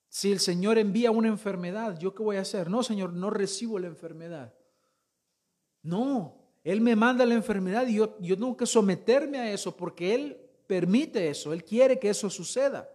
[0.09, 2.71] Si el Señor envía una enfermedad, ¿yo qué voy a hacer?
[2.71, 4.55] No, Señor, no recibo la enfermedad.
[5.83, 10.15] No, Él me manda la enfermedad y yo, yo tengo que someterme a eso porque
[10.15, 12.94] Él permite eso, Él quiere que eso suceda.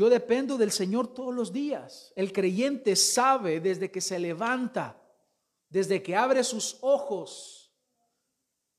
[0.00, 2.10] Yo dependo del Señor todos los días.
[2.16, 4.98] El creyente sabe desde que se levanta,
[5.68, 7.70] desde que abre sus ojos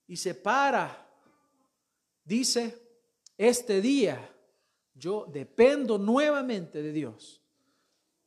[0.07, 1.07] y se para,
[2.23, 2.75] dice,
[3.38, 4.36] este día
[4.95, 7.43] yo dependo nuevamente de Dios.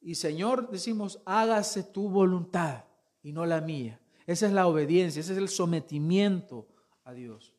[0.00, 2.85] Y Señor, decimos, hágase tu voluntad
[3.24, 4.00] y no la mía.
[4.24, 6.68] Esa es la obediencia, ese es el sometimiento
[7.02, 7.57] a Dios.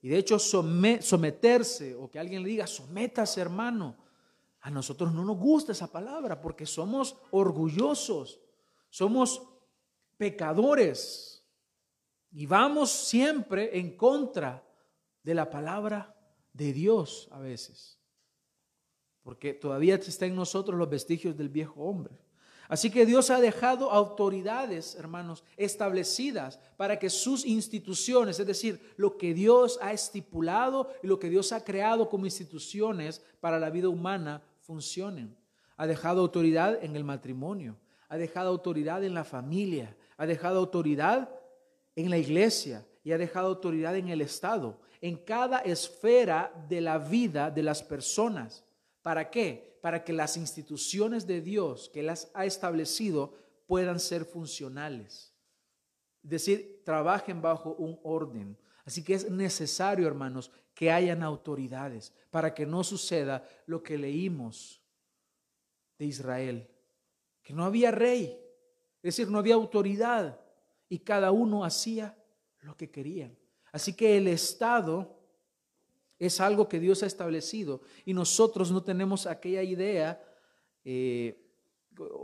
[0.00, 4.05] Y de hecho, someterse o que alguien le diga, sométase hermano,
[4.66, 8.40] a nosotros no nos gusta esa palabra porque somos orgullosos,
[8.90, 9.42] somos
[10.16, 11.46] pecadores
[12.32, 14.66] y vamos siempre en contra
[15.22, 16.16] de la palabra
[16.52, 17.96] de Dios a veces
[19.26, 22.16] porque todavía está en nosotros los vestigios del viejo hombre.
[22.68, 29.18] Así que Dios ha dejado autoridades, hermanos, establecidas para que sus instituciones, es decir, lo
[29.18, 33.88] que Dios ha estipulado y lo que Dios ha creado como instituciones para la vida
[33.88, 35.36] humana, funcionen.
[35.76, 37.76] Ha dejado autoridad en el matrimonio,
[38.08, 41.30] ha dejado autoridad en la familia, ha dejado autoridad
[41.94, 46.98] en la iglesia y ha dejado autoridad en el Estado, en cada esfera de la
[46.98, 48.64] vida de las personas.
[49.02, 49.78] ¿Para qué?
[49.80, 53.34] Para que las instituciones de Dios que las ha establecido
[53.66, 55.32] puedan ser funcionales.
[56.24, 58.58] Es decir, trabajen bajo un orden.
[58.84, 64.82] Así que es necesario, hermanos, que hayan autoridades para que no suceda lo que leímos
[65.98, 66.68] de Israel,
[67.42, 68.38] que no había rey,
[69.02, 70.38] es decir, no había autoridad
[70.90, 72.14] y cada uno hacía
[72.60, 73.34] lo que querían.
[73.72, 75.18] Así que el Estado
[76.18, 80.22] es algo que Dios ha establecido y nosotros no tenemos aquella idea.
[80.84, 81.42] Eh,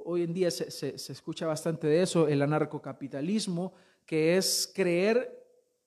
[0.05, 3.73] hoy en día se, escucha bastante de eso, el anarcocapitalismo,
[4.05, 5.43] que es creer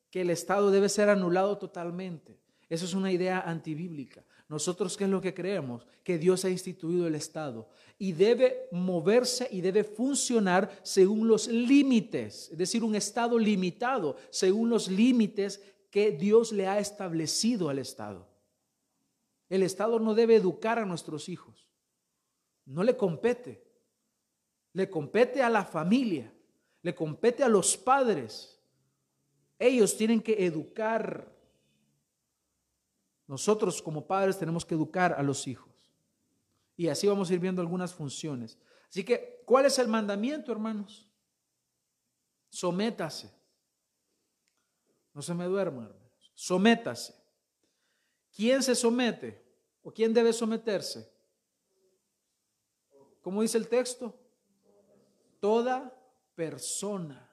[0.09, 2.43] que el Estado debe ser anulado totalmente.
[2.69, 4.23] Eso es una idea antibíblica.
[4.47, 5.87] Nosotros, ¿qué es lo que creemos?
[6.03, 12.49] Que Dios ha instituido el Estado y debe moverse y debe funcionar según los límites,
[12.51, 18.27] es decir, un Estado limitado, según los límites que Dios le ha establecido al Estado.
[19.49, 21.67] El Estado no debe educar a nuestros hijos.
[22.65, 23.63] No le compete.
[24.73, 26.33] Le compete a la familia.
[26.81, 28.59] Le compete a los padres.
[29.57, 31.34] Ellos tienen que educar.
[33.27, 35.73] Nosotros como padres tenemos que educar a los hijos.
[36.77, 38.57] Y así vamos a ir viendo algunas funciones.
[38.89, 41.09] Así que, ¿cuál es el mandamiento, hermanos?
[42.49, 43.31] Sométase.
[45.13, 46.31] No se me duerman, hermanos.
[46.33, 47.15] Sométase.
[48.35, 49.43] ¿Quién se somete?
[49.81, 51.09] ¿O quién debe someterse?
[53.21, 54.17] ¿Cómo dice el texto?
[55.39, 55.97] Toda
[56.35, 57.31] persona.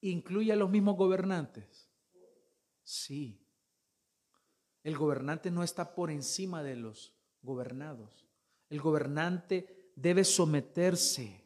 [0.00, 1.88] ¿Incluye a los mismos gobernantes?
[2.82, 3.41] Sí.
[4.84, 8.26] El gobernante no está por encima de los gobernados.
[8.68, 11.44] El gobernante debe someterse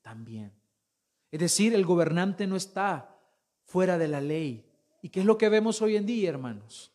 [0.00, 0.52] también.
[1.30, 3.18] Es decir, el gobernante no está
[3.64, 4.64] fuera de la ley.
[5.00, 6.92] ¿Y qué es lo que vemos hoy en día, hermanos?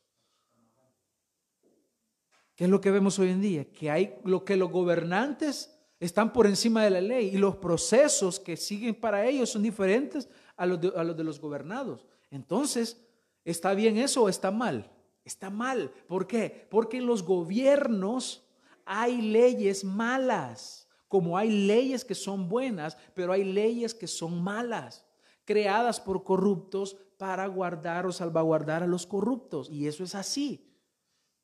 [2.55, 3.71] ¿Qué es lo que vemos hoy en día?
[3.71, 8.39] Que hay lo que los gobernantes están por encima de la ley y los procesos
[8.39, 12.05] que siguen para ellos son diferentes a los de, a los, de los gobernados.
[12.32, 13.03] Entonces,
[13.45, 14.91] ¿está bien eso o está mal?
[15.28, 15.91] Está mal.
[16.07, 16.67] ¿Por qué?
[16.69, 18.47] Porque en los gobiernos
[18.86, 25.05] hay leyes malas, como hay leyes que son buenas, pero hay leyes que son malas,
[25.43, 29.69] creadas por corruptos para guardar o salvaguardar a los corruptos.
[29.69, 30.65] Y eso es así.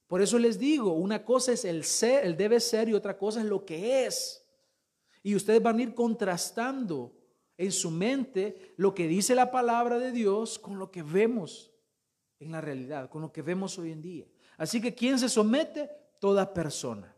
[0.08, 3.42] Por eso les digo, una cosa es el ser, el debe ser y otra cosa
[3.42, 4.46] es lo que es.
[5.24, 7.14] Y ustedes van a ir contrastando
[7.58, 11.73] en su mente lo que dice la palabra de Dios con lo que vemos
[12.46, 14.26] en la realidad, con lo que vemos hoy en día.
[14.58, 15.90] Así que ¿quién se somete?
[16.20, 17.14] Toda persona.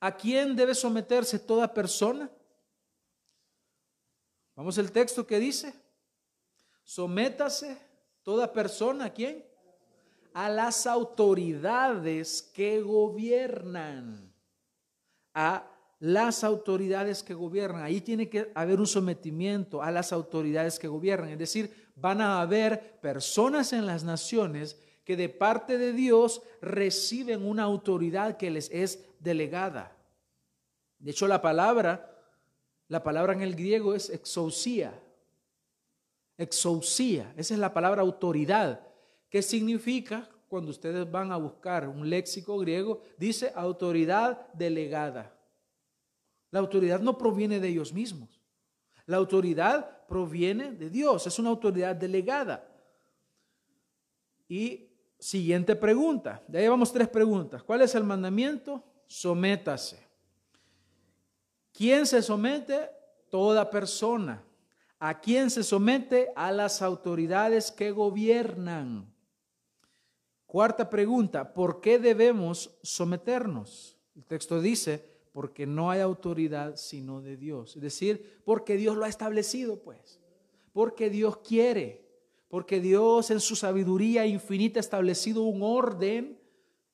[0.00, 2.30] ¿A quién debe someterse toda persona?
[4.54, 5.74] Vamos al texto que dice,
[6.82, 7.78] sométase
[8.22, 9.44] toda persona, ¿a quién?
[10.32, 14.32] A las autoridades que gobiernan.
[15.34, 17.82] A las autoridades que gobiernan.
[17.82, 21.30] Ahí tiene que haber un sometimiento a las autoridades que gobiernan.
[21.30, 27.44] Es decir, van a haber personas en las naciones que de parte de Dios reciben
[27.46, 29.96] una autoridad que les es delegada.
[30.98, 32.12] De hecho, la palabra,
[32.88, 34.92] la palabra en el griego es exousia.
[36.36, 38.80] Exousia, esa es la palabra autoridad.
[39.30, 40.28] ¿Qué significa?
[40.48, 45.34] Cuando ustedes van a buscar un léxico griego, dice autoridad delegada.
[46.50, 48.35] La autoridad no proviene de ellos mismos.
[49.06, 52.68] La autoridad proviene de Dios, es una autoridad delegada.
[54.48, 54.88] Y
[55.18, 57.62] siguiente pregunta, ya llevamos tres preguntas.
[57.62, 58.84] ¿Cuál es el mandamiento?
[59.06, 60.04] Sométase.
[61.72, 62.90] ¿Quién se somete?
[63.30, 64.42] Toda persona.
[64.98, 66.32] ¿A quién se somete?
[66.34, 69.12] A las autoridades que gobiernan.
[70.46, 73.98] Cuarta pregunta, ¿por qué debemos someternos?
[74.14, 77.76] El texto dice, porque no hay autoridad sino de Dios.
[77.76, 80.18] Es decir, porque Dios lo ha establecido, pues.
[80.72, 82.08] Porque Dios quiere.
[82.48, 86.40] Porque Dios en su sabiduría infinita ha establecido un orden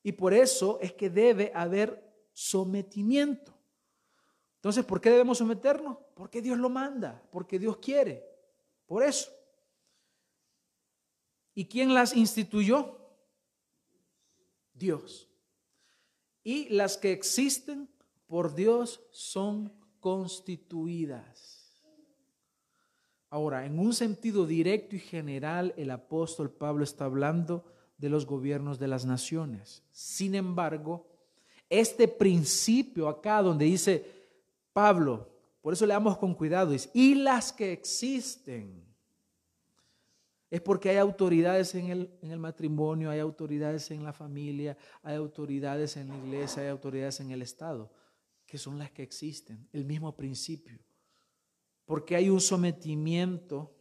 [0.03, 3.57] y por eso es que debe haber sometimiento.
[4.57, 5.99] Entonces, ¿por qué debemos someternos?
[6.17, 8.27] Porque Dios lo manda, porque Dios quiere.
[8.87, 9.31] Por eso.
[11.55, 12.99] ¿Y quién las instituyó?
[14.75, 15.31] Dios.
[16.43, 17.89] Y las que existen
[18.33, 19.71] por Dios son
[20.01, 21.71] constituidas.
[23.29, 27.67] Ahora, en un sentido directo y general, el apóstol Pablo está hablando
[27.99, 29.83] de los gobiernos de las naciones.
[29.91, 31.07] Sin embargo,
[31.69, 34.03] este principio acá donde dice
[34.73, 35.29] Pablo,
[35.61, 38.83] por eso le damos con cuidado, es, y las que existen,
[40.49, 45.17] es porque hay autoridades en el, en el, matrimonio, hay autoridades en la familia, hay
[45.17, 47.91] autoridades en la iglesia, hay autoridades en el Estado
[48.53, 50.79] que son las que existen, el mismo principio.
[51.87, 53.75] Porque hay un sometimiento,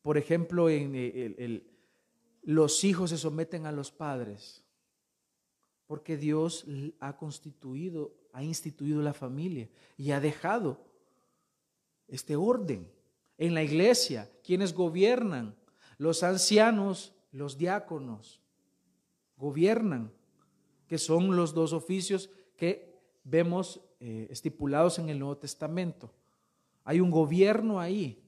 [0.00, 1.70] por ejemplo, en el,
[2.40, 4.64] los hijos se someten a los padres,
[5.86, 6.64] porque Dios
[6.98, 9.68] ha constituido, ha instituido la familia
[9.98, 10.82] y ha dejado
[12.08, 12.90] este orden.
[13.36, 15.54] En la iglesia, quienes gobiernan,
[15.98, 18.40] los ancianos, los diáconos,
[19.36, 20.10] gobiernan,
[20.86, 22.89] que son los dos oficios que
[23.30, 26.12] vemos eh, estipulados en el Nuevo Testamento.
[26.84, 28.22] Hay un gobierno ahí,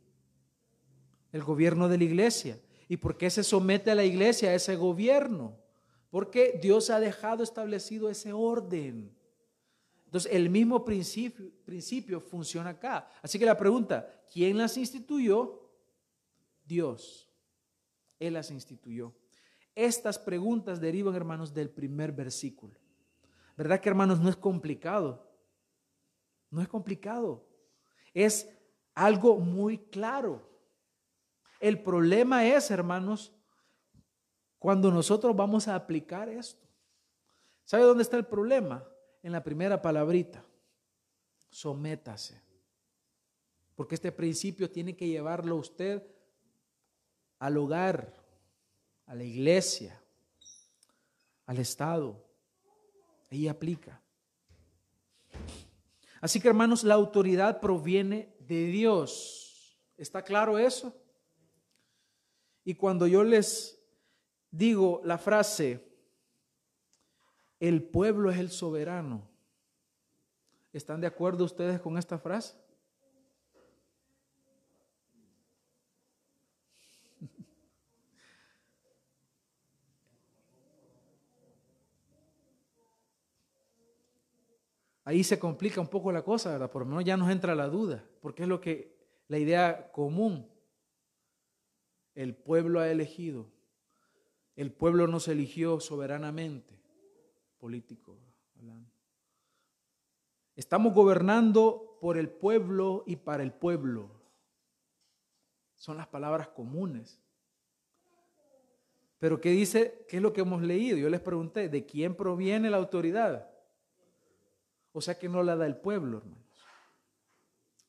[1.33, 2.59] el gobierno de la iglesia.
[2.89, 5.57] ¿Y por qué se somete a la iglesia a ese gobierno?
[6.11, 9.11] Porque Dios ha dejado establecido ese orden.
[10.05, 13.09] Entonces, el mismo principio, principio funciona acá.
[13.23, 15.71] Así que la pregunta, ¿quién las instituyó?
[16.65, 17.31] Dios.
[18.21, 19.15] Él las instituyó.
[19.75, 22.82] Estas preguntas derivan, hermanos, del primer versículo.
[23.57, 25.29] ¿Verdad que hermanos no es complicado?
[26.51, 27.47] No es complicado.
[28.15, 28.49] Es
[28.95, 30.49] algo muy claro.
[31.61, 33.33] El problema es, hermanos,
[34.59, 36.67] cuando nosotros vamos a aplicar esto.
[37.65, 38.87] ¿Sabe dónde está el problema?
[39.23, 40.45] En la primera palabrita.
[41.49, 42.41] Sométase.
[43.75, 46.03] Porque este principio tiene que llevarlo usted
[47.39, 48.15] al hogar,
[49.07, 50.01] a la iglesia,
[51.47, 52.25] al Estado.
[53.33, 53.99] Ahí aplica.
[56.21, 59.81] Así que hermanos, la autoridad proviene de Dios.
[59.97, 60.95] ¿Está claro eso?
[62.63, 63.83] Y cuando yo les
[64.51, 65.83] digo la frase,
[67.59, 69.27] el pueblo es el soberano,
[70.75, 72.55] ¿están de acuerdo ustedes con esta frase?
[85.05, 86.71] Ahí se complica un poco la cosa, ¿verdad?
[86.71, 88.97] Por lo menos ya nos entra la duda, porque es lo que
[89.29, 90.49] la idea común.
[92.15, 93.51] El pueblo ha elegido.
[94.55, 96.79] El pueblo nos eligió soberanamente,
[97.59, 98.19] político
[98.59, 98.91] hablando.
[100.55, 104.11] Estamos gobernando por el pueblo y para el pueblo.
[105.77, 107.19] Son las palabras comunes.
[109.19, 110.05] Pero ¿qué dice?
[110.09, 110.99] ¿Qué es lo que hemos leído?
[110.99, 113.52] Yo les pregunté, ¿de quién proviene la autoridad?
[114.93, 116.39] O sea que no la da el pueblo, hermanos.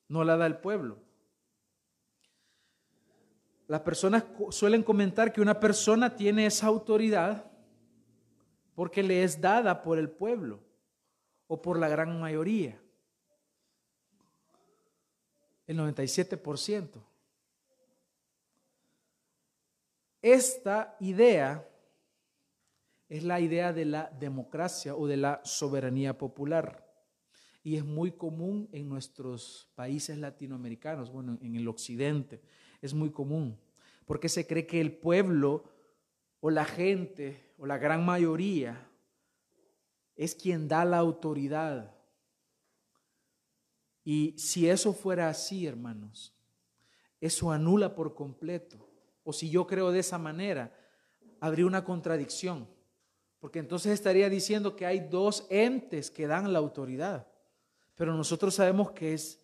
[0.08, 0.98] No la da el pueblo.
[3.66, 7.50] Las personas suelen comentar que una persona tiene esa autoridad
[8.74, 10.60] porque le es dada por el pueblo
[11.46, 12.80] o por la gran mayoría.
[15.66, 17.02] El 97%.
[20.20, 21.66] Esta idea
[23.08, 26.83] es la idea de la democracia o de la soberanía popular
[27.64, 32.42] y es muy común en nuestros países latinoamericanos, bueno, en el occidente,
[32.82, 33.58] es muy común,
[34.04, 35.64] porque se cree que el pueblo
[36.40, 38.86] o la gente o la gran mayoría
[40.14, 41.96] es quien da la autoridad.
[44.04, 46.36] Y si eso fuera así, hermanos,
[47.18, 48.86] eso anula por completo.
[49.22, 50.76] O si yo creo de esa manera,
[51.40, 52.68] habría una contradicción,
[53.40, 57.26] porque entonces estaría diciendo que hay dos entes que dan la autoridad.
[57.94, 59.40] Pero nosotros sabemos que es,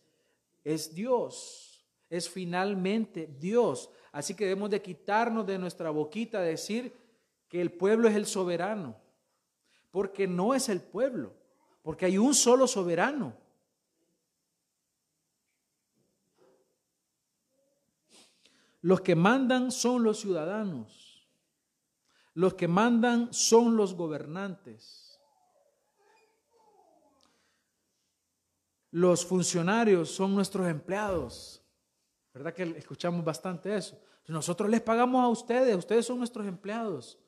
[0.64, 3.90] es Dios, es finalmente Dios.
[4.12, 6.94] Así que debemos de quitarnos de nuestra boquita decir
[7.48, 8.96] que el pueblo es el soberano,
[9.90, 11.34] porque no es el pueblo,
[11.82, 13.36] porque hay un solo soberano.
[18.82, 21.28] Los que mandan son los ciudadanos,
[22.34, 25.09] los que mandan son los gobernantes.
[28.90, 31.62] Los funcionarios son nuestros empleados.
[32.32, 34.00] ¿Verdad que escuchamos bastante eso?
[34.26, 37.18] Nosotros les pagamos a ustedes, ustedes son nuestros empleados.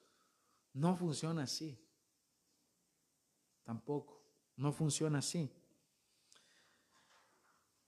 [0.72, 1.78] No funciona así.
[3.64, 4.22] Tampoco.
[4.56, 5.50] No funciona así.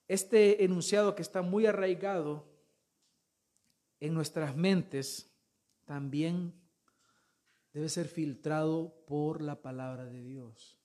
[0.07, 2.45] Este enunciado que está muy arraigado
[3.99, 5.31] en nuestras mentes
[5.85, 6.53] también
[7.73, 10.77] debe ser filtrado por la palabra de Dios.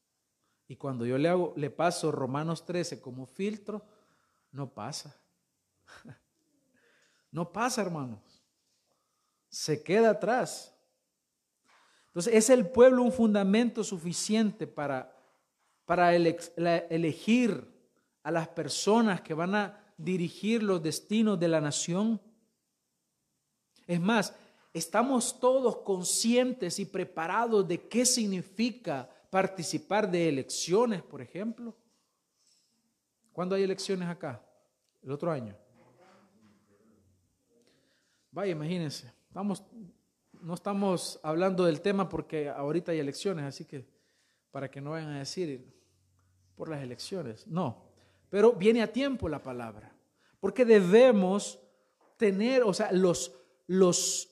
[0.71, 3.83] Y cuando yo le, hago, le paso Romanos 13 como filtro,
[4.53, 5.21] no pasa.
[7.33, 8.19] No pasa, hermanos.
[9.49, 10.75] Se queda atrás.
[12.09, 15.17] Entonces, ¿es el pueblo un fundamento suficiente para,
[15.85, 17.73] para elegir
[18.25, 22.21] a las personas que van a dirigir los destinos de la nación?
[23.87, 24.35] Es más,
[24.73, 31.77] ¿estamos todos conscientes y preparados de qué significa participar de elecciones, por ejemplo.
[33.33, 34.45] ¿Cuándo hay elecciones acá?
[35.03, 35.57] El otro año.
[38.33, 39.13] Vaya, imagínense.
[39.31, 39.65] Vamos,
[40.33, 43.87] no estamos hablando del tema porque ahorita hay elecciones, así que
[44.51, 45.73] para que no vayan a decir
[46.55, 47.47] por las elecciones.
[47.47, 47.85] No,
[48.29, 49.93] pero viene a tiempo la palabra.
[50.41, 51.61] Porque debemos
[52.17, 53.33] tener, o sea, los,
[53.67, 54.29] los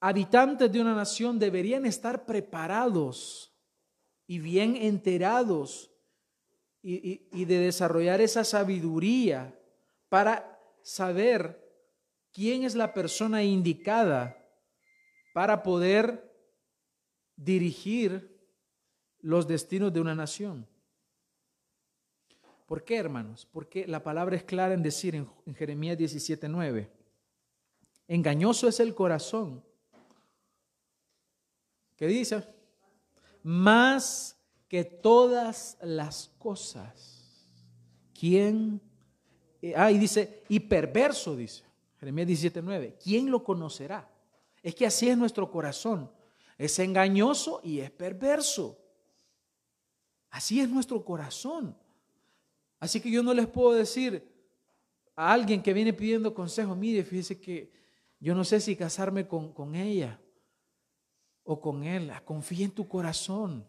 [0.00, 3.52] habitantes de una nación deberían estar preparados
[4.28, 5.90] y bien enterados
[6.82, 9.58] y, de desarrollar esa sabiduría
[10.08, 11.66] para saber
[12.30, 14.36] quién es la persona indicada
[15.32, 16.30] para poder
[17.36, 18.38] dirigir
[19.20, 20.66] los destinos de una nación.
[22.66, 23.48] ¿Por qué, hermanos?
[23.50, 26.88] Porque la palabra es clara en decir en, en Jeremías 17:9,
[28.06, 29.64] engañoso es el corazón.
[31.96, 32.57] ¿Qué dice?
[33.42, 34.36] Más
[34.68, 37.24] que todas las cosas.
[38.18, 38.80] ¿Quién?
[39.62, 41.64] Eh, ah, y dice, y perverso, dice
[41.98, 42.96] Jeremías 17:9.
[43.02, 44.10] ¿Quién lo conocerá?
[44.62, 46.10] Es que así es nuestro corazón.
[46.56, 48.78] Es engañoso y es perverso.
[50.30, 51.76] Así es nuestro corazón.
[52.80, 54.28] Así que yo no les puedo decir
[55.16, 57.72] a alguien que viene pidiendo consejo, mire, fíjese que
[58.20, 60.20] yo no sé si casarme con, con ella
[61.50, 62.12] o con él.
[62.26, 63.66] Confía en tu corazón.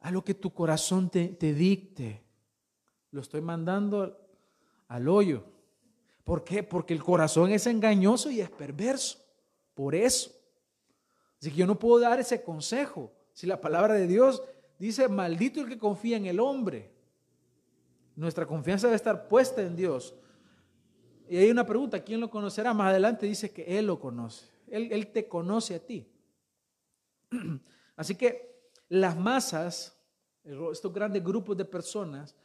[0.00, 2.22] A lo que tu corazón te, te dicte.
[3.10, 4.18] Lo estoy mandando
[4.88, 5.44] al hoyo.
[6.24, 6.62] ¿Por qué?
[6.62, 9.18] Porque el corazón es engañoso y es perverso.
[9.74, 10.30] Por eso.
[11.40, 13.10] Así que yo no puedo dar ese consejo.
[13.32, 14.42] Si la palabra de Dios
[14.78, 16.92] dice, maldito el que confía en el hombre.
[18.14, 20.14] Nuestra confianza debe estar puesta en Dios.
[21.30, 22.74] Y hay una pregunta, ¿quién lo conocerá?
[22.74, 24.44] Más adelante dice que Él lo conoce.
[24.66, 26.11] Él, él te conoce a ti.
[27.96, 29.98] Así que las masas,
[30.44, 32.36] estos grandes grupos de personas,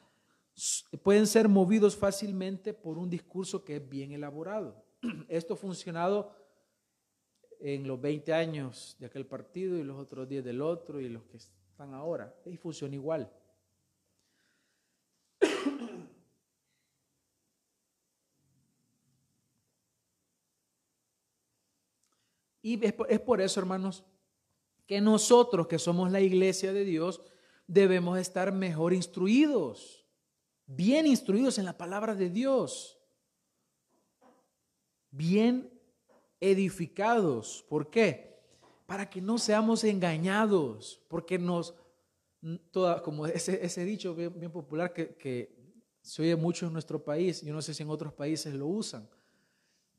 [1.04, 4.84] pueden ser movidos fácilmente por un discurso que es bien elaborado.
[5.28, 6.32] Esto ha funcionado
[7.60, 11.24] en los 20 años de aquel partido y los otros 10 del otro y los
[11.24, 12.36] que están ahora.
[12.46, 13.32] Y funciona igual.
[22.64, 24.04] Y es por, eso, hermanos,
[24.88, 27.22] que nosotros que somos la iglesia de Dios
[27.68, 30.06] debemos estar mejor instruidos,
[30.66, 32.98] bien instruidos en la palabra de Dios,
[35.12, 35.70] bien
[36.40, 37.66] edificados.
[37.68, 38.40] ¿Por qué?
[38.86, 41.76] Para que no seamos engañados, porque nos,
[42.72, 45.58] toda, como ese, dicho bien, popular que, que,
[46.02, 49.10] se oye mucho en nuestro país, yo no sé si en otros países lo usan,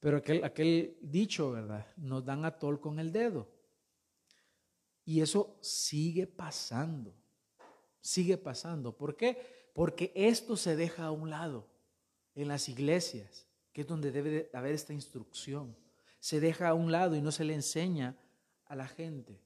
[0.01, 1.87] pero aquel, aquel dicho, ¿verdad?
[1.99, 3.58] Nos dan a tol con el dedo.
[5.09, 7.15] Y eso sigue pasando,
[8.01, 8.95] sigue pasando.
[8.95, 9.71] ¿Por qué?
[9.73, 11.67] Porque esto se deja a un lado
[12.35, 15.75] en las iglesias, que es donde debe haber esta instrucción
[16.21, 18.17] se deja a un lado y no se le enseña
[18.67, 19.41] a la gente,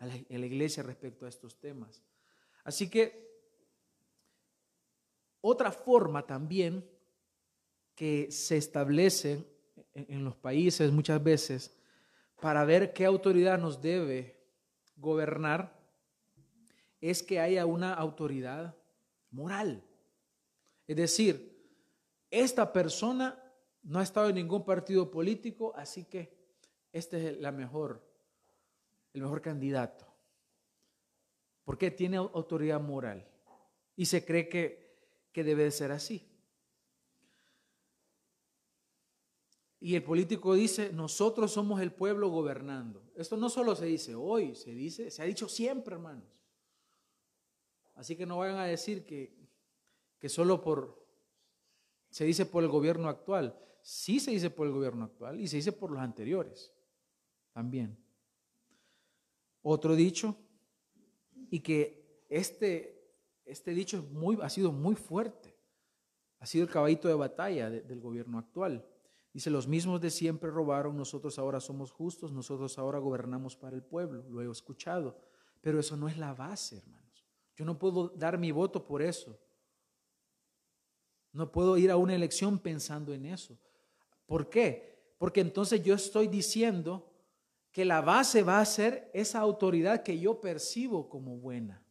[0.00, 2.02] a la, iglesia respecto a estos temas.
[2.64, 3.26] Así que
[5.40, 6.84] otra forma también
[7.94, 9.44] que se establece
[9.94, 11.76] en los países muchas veces
[12.40, 14.35] para ver qué autoridad nos debe
[14.96, 15.76] gobernar
[17.00, 18.74] es que haya una autoridad
[19.30, 19.82] moral.
[20.86, 21.56] Es decir,
[22.30, 23.42] esta persona
[23.82, 26.36] no ha estado en ningún partido político, así que
[26.92, 28.02] este es la mejor,
[29.12, 30.06] el mejor candidato.
[31.64, 33.26] Porque tiene autoridad moral
[33.96, 34.96] y se cree que,
[35.32, 36.26] que debe de ser así.
[39.80, 43.05] Y el político dice, nosotros somos el pueblo gobernando.
[43.16, 46.28] Esto no solo se dice hoy, se dice, se ha dicho siempre, hermanos.
[47.94, 49.34] Así que no vayan a decir que,
[50.18, 51.02] que solo por,
[52.10, 53.58] se dice por el gobierno actual.
[53.80, 56.72] Sí se dice por el gobierno actual y se dice por los anteriores
[57.52, 57.96] también.
[59.62, 60.36] Otro dicho,
[61.50, 63.14] y que este,
[63.44, 64.04] este dicho
[64.42, 65.56] ha sido muy fuerte,
[66.38, 68.86] ha sido el caballito de batalla del gobierno actual.
[69.36, 73.82] Dice, los mismos de siempre robaron, nosotros ahora somos justos, nosotros ahora gobernamos para el
[73.82, 74.24] pueblo.
[74.30, 75.14] Lo he escuchado,
[75.60, 77.26] pero eso no es la base, hermanos.
[77.54, 79.38] Yo no puedo dar mi voto por eso.
[81.32, 83.58] No puedo ir a una elección pensando en eso.
[84.24, 85.12] ¿Por qué?
[85.18, 87.12] Porque entonces yo estoy diciendo
[87.70, 91.84] que la base va a ser esa autoridad que yo percibo como buena.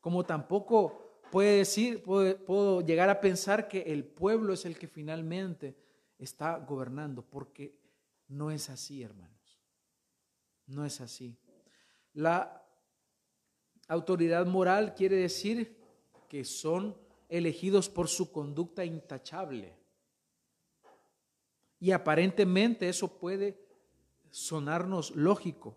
[0.00, 5.86] Como tampoco puede decir, puedo, llegar a pensar que el pueblo es el que finalmente
[6.18, 7.78] está gobernando, porque
[8.28, 9.60] no es así, hermanos.
[10.66, 11.36] No es así.
[12.12, 12.62] La
[13.88, 15.76] autoridad moral quiere decir
[16.28, 16.96] que son
[17.28, 19.76] elegidos por su conducta intachable.
[21.80, 23.58] Y aparentemente eso puede
[24.30, 25.76] sonarnos lógico,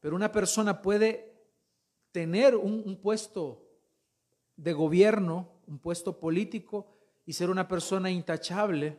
[0.00, 1.32] pero una persona puede
[2.12, 3.68] tener un, puesto
[4.56, 6.86] de gobierno, un puesto político
[7.26, 8.98] y ser una persona intachable,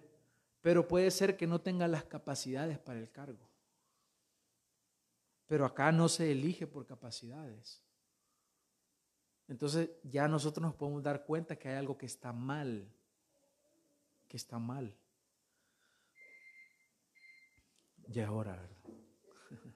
[0.63, 3.49] pero puede ser que no tenga las capacidades para el cargo.
[5.45, 7.83] Pero acá no se elige por capacidades.
[9.49, 12.89] Entonces ya nosotros nos podemos dar cuenta que hay algo que está mal,
[14.29, 14.95] que está mal.
[18.07, 18.77] Ya ahora, ¿verdad?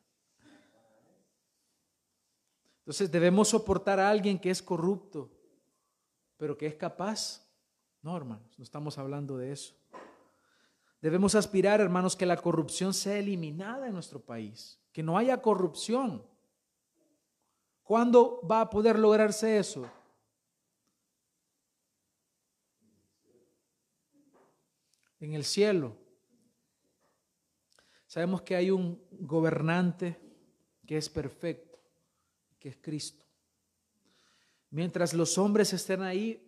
[2.79, 5.29] Entonces debemos soportar a alguien que es corrupto,
[6.37, 7.45] pero que es capaz.
[8.01, 9.75] No, hermanos, no estamos hablando de eso.
[11.01, 16.25] Debemos aspirar, hermanos, que la corrupción sea eliminada en nuestro país, que no haya corrupción.
[17.83, 19.89] ¿Cuándo va a poder lograrse eso?
[25.19, 25.95] En el cielo.
[28.07, 30.19] Sabemos que hay un gobernante
[30.85, 31.79] que es perfecto,
[32.59, 33.23] que es Cristo.
[34.69, 36.43] Mientras los hombres estén ahí,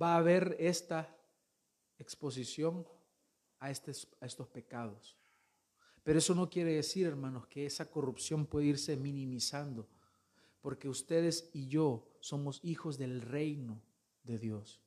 [0.00, 1.14] va a haber esta
[1.98, 2.86] exposición
[3.62, 5.16] a, estos pecados.
[6.02, 9.88] Pero eso no quiere decir, hermanos, que esa corrupción puede irse minimizando,
[10.60, 13.80] porque ustedes y yo somos hijos del reino
[14.24, 14.80] de Dios.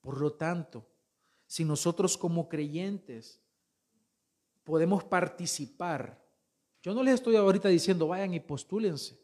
[0.00, 0.86] Por lo tanto,
[1.46, 3.40] si nosotros como creyentes
[4.64, 6.22] podemos participar,
[6.82, 9.22] yo no les estoy ahorita diciendo vayan y postúlense.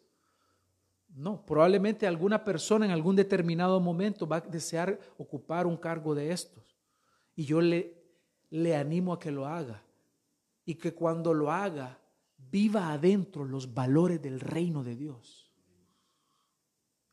[1.08, 6.30] No, probablemente alguna persona en algún determinado momento va a desear ocupar un cargo de
[6.30, 6.78] estos.
[7.34, 7.99] Y yo le,
[8.50, 9.82] le animo a que lo haga.
[10.64, 11.98] Y que cuando lo haga,
[12.50, 15.50] viva adentro los valores del reino de Dios.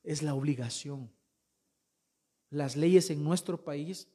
[0.03, 1.11] Es la obligación.
[2.49, 4.07] Las leyes en nuestro país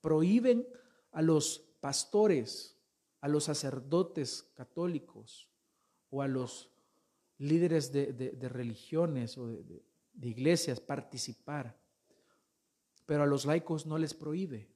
[0.00, 0.66] prohíben
[1.12, 2.76] a los pastores,
[3.20, 5.48] a los sacerdotes católicos
[6.10, 6.70] o a los
[7.38, 9.82] líderes de, religiones o de,
[10.22, 11.78] iglesias participar,
[13.06, 14.73] pero a los laicos no les prohíbe.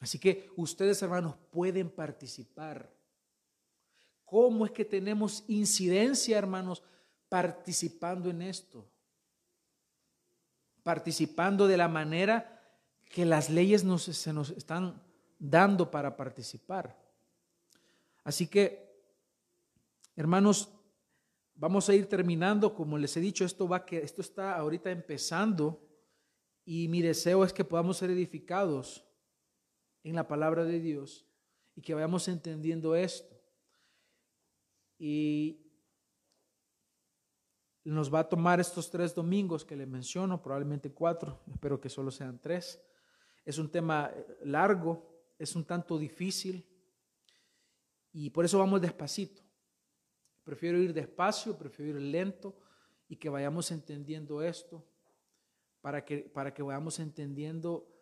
[0.00, 2.92] Así que ustedes, hermanos, pueden participar.
[4.24, 6.82] ¿Cómo es que tenemos incidencia, hermanos,
[7.28, 8.88] participando en esto?
[10.82, 12.54] Participando de la manera
[13.08, 15.02] que las leyes nos, se nos están
[15.38, 16.96] dando para participar.
[18.22, 18.86] Así que,
[20.14, 20.68] hermanos,
[21.54, 22.74] vamos a ir terminando.
[22.74, 25.82] Como les he dicho, esto, va que, esto está ahorita empezando
[26.64, 29.07] y mi deseo es que podamos ser edificados
[30.04, 31.26] en la palabra de Dios
[31.74, 33.36] y que vayamos entendiendo esto.
[34.98, 35.68] Y
[37.84, 42.10] nos va a tomar estos tres domingos que le menciono, probablemente cuatro, espero que solo
[42.10, 42.80] sean tres.
[43.44, 46.66] Es un tema eh, largo, es un tanto difícil
[48.12, 49.42] y por eso vamos despacito.
[50.44, 52.56] Prefiero ir despacio, prefiero ir lento
[53.08, 54.84] y que vayamos entendiendo esto
[55.80, 57.97] para que, para que vayamos entendiendo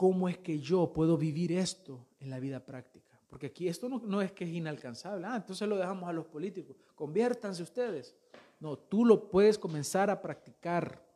[0.00, 3.20] cómo es que yo puedo vivir esto en la vida práctica.
[3.28, 5.26] Porque aquí esto no, es que es inalcanzable.
[5.26, 6.74] Ah, entonces lo dejamos a los políticos.
[6.94, 8.16] Conviértanse ustedes.
[8.60, 11.06] No, tú lo puedes comenzar a practicar.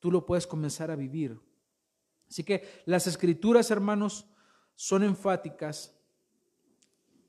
[0.00, 1.38] Tú lo puedes comenzar a vivir.
[2.26, 4.24] Así que las escrituras, hermanos,
[4.76, 5.94] son enfáticas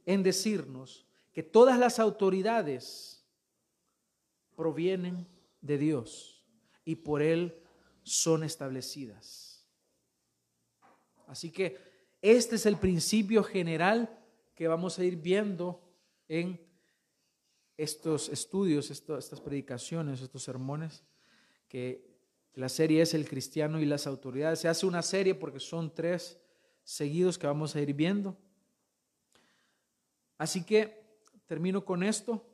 [0.05, 3.25] en decirnos que todas las autoridades
[4.55, 5.27] provienen
[5.59, 6.45] de Dios
[6.85, 7.61] y por Él
[8.03, 9.42] son establecidas.
[11.28, 11.78] Así que
[12.21, 14.19] este es el principio general
[14.55, 15.82] que vamos a ir viendo
[16.28, 16.59] en
[17.78, 21.03] estos estudios, estas predicaciones, estos sermones
[21.67, 22.13] que
[22.53, 24.59] la serie es El cristiano y las autoridades.
[24.59, 26.39] Se hace una serie porque son tres
[26.84, 28.38] seguidos que vamos a ir viendo.
[30.38, 31.03] Así que
[31.47, 32.45] termino con esto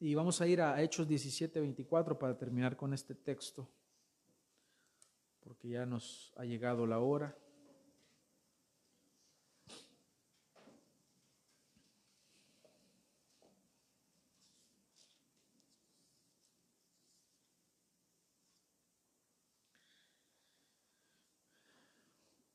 [0.00, 3.68] y vamos a ir a Hechos 17, 24 para terminar con este texto,
[5.46, 7.38] porque ya nos ha llegado la hora.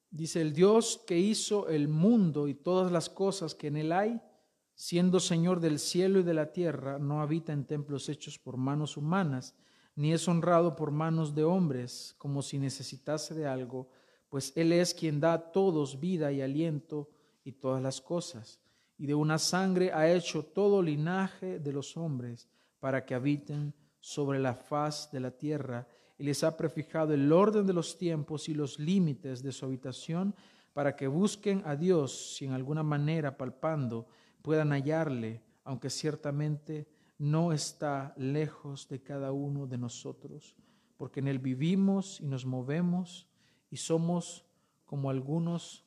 [0.10, 4.22] Dice, el Dios que hizo el mundo y todas las cosas que en él hay,
[4.76, 8.98] siendo Señor del cielo y de la tierra, no habita en templos hechos por manos
[8.98, 9.56] humanas,
[9.96, 13.90] ni es honrado por manos de hombres, como si necesitase de algo,
[14.30, 17.10] pues Él es quien da a todos vida y aliento
[17.44, 18.60] y todas las cosas,
[18.98, 22.48] y de una sangre ha hecho todo linaje de los hombres,
[22.80, 25.88] para que habiten sobre la faz de la tierra,
[26.18, 30.36] y les ha prefijado el orden de los tiempos y los límites de su habitación
[30.74, 34.08] para que busquen a Dios si en alguna manera palpando
[34.42, 36.88] puedan hallarle, aunque ciertamente
[37.22, 40.56] no está lejos de cada uno de nosotros,
[40.98, 43.28] porque en él vivimos y nos movemos
[43.70, 44.44] y somos
[44.86, 45.86] como algunos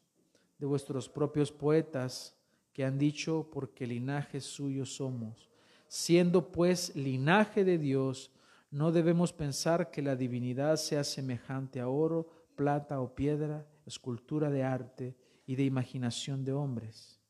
[0.60, 2.36] de vuestros propios poetas
[2.72, 5.50] que han dicho, porque linaje suyo somos.
[5.88, 8.30] Siendo pues linaje de Dios,
[8.70, 14.62] no debemos pensar que la divinidad sea semejante a oro, plata o piedra, escultura de
[14.62, 15.16] arte
[15.48, 17.23] y de imaginación de hombres.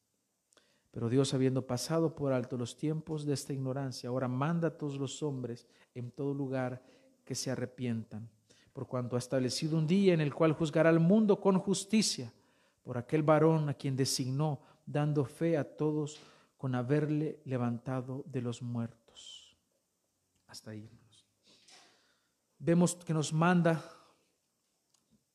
[0.94, 4.96] Pero Dios, habiendo pasado por alto los tiempos de esta ignorancia, ahora manda a todos
[4.96, 6.80] los hombres en todo lugar
[7.24, 8.30] que se arrepientan,
[8.72, 12.32] por cuanto ha establecido un día en el cual juzgará al mundo con justicia
[12.84, 16.20] por aquel varón a quien designó, dando fe a todos
[16.56, 19.56] con haberle levantado de los muertos.
[20.46, 20.88] Hasta ahí
[22.64, 23.84] vemos que nos manda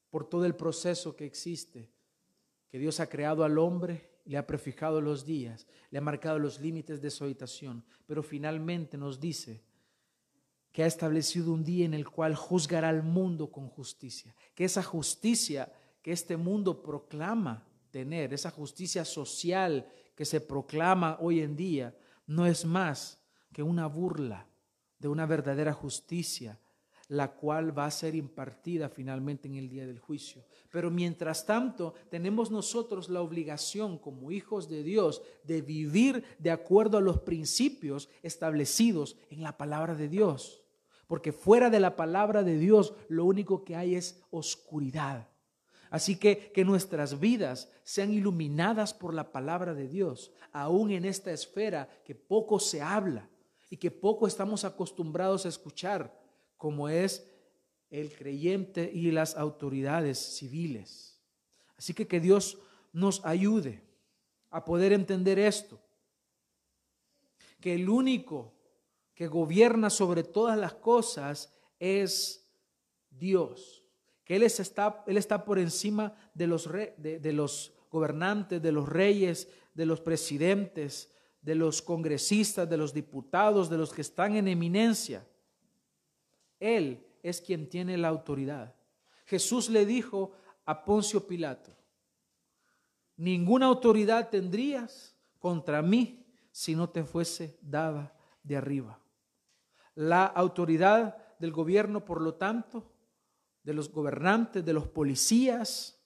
[0.09, 1.91] por todo el proceso que existe,
[2.69, 6.59] que Dios ha creado al hombre, le ha prefijado los días, le ha marcado los
[6.59, 9.63] límites de su habitación, pero finalmente nos dice
[10.71, 14.83] que ha establecido un día en el cual juzgará al mundo con justicia, que esa
[14.83, 15.73] justicia
[16.03, 22.45] que este mundo proclama tener, esa justicia social que se proclama hoy en día, no
[22.45, 23.19] es más
[23.51, 24.45] que una burla
[24.99, 26.59] de una verdadera justicia,
[27.07, 30.45] la cual va a ser impartida finalmente en el día del juicio.
[30.71, 36.97] Pero mientras tanto, tenemos nosotros la obligación como hijos de Dios de vivir de acuerdo
[36.97, 40.61] a los principios establecidos en la palabra de Dios.
[41.07, 45.27] Porque fuera de la palabra de Dios, lo único que hay es oscuridad.
[45.89, 51.31] Así que que nuestras vidas sean iluminadas por la palabra de Dios, aún en esta
[51.31, 53.27] esfera que poco se habla
[53.71, 56.15] y que poco estamos acostumbrados a escuchar,
[56.57, 57.27] como es
[57.89, 61.19] el creyente y las autoridades civiles.
[61.77, 62.57] Así que que Dios
[62.91, 63.81] nos ayude
[64.49, 65.79] a poder entender esto,
[67.59, 68.53] que el único
[69.13, 72.47] que gobierna sobre todas las cosas es
[73.09, 73.79] Dios
[74.29, 79.49] que Él está, él está por encima de los, de, los gobernantes, de los reyes,
[79.73, 81.11] de los presidentes,
[81.41, 85.27] de los congresistas, de los diputados, de los que están en eminencia.
[86.59, 88.75] Él es quien tiene la autoridad.
[89.25, 90.31] Jesús le dijo
[90.65, 91.75] a Poncio Pilato,
[93.17, 98.99] ninguna autoridad tendrías contra mí si no te fuese dada de arriba.
[99.95, 102.91] La autoridad del gobierno, por lo tanto,
[103.63, 105.99] de los gobernantes, de los policías,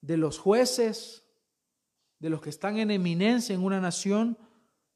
[0.00, 1.24] de los jueces,
[2.18, 4.38] de los que están en eminencia en una nación,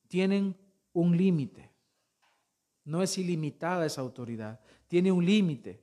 [0.09, 0.57] tienen
[0.93, 1.71] un límite.
[2.89, 4.59] No es ilimitada esa autoridad,
[4.89, 5.79] tiene un límite.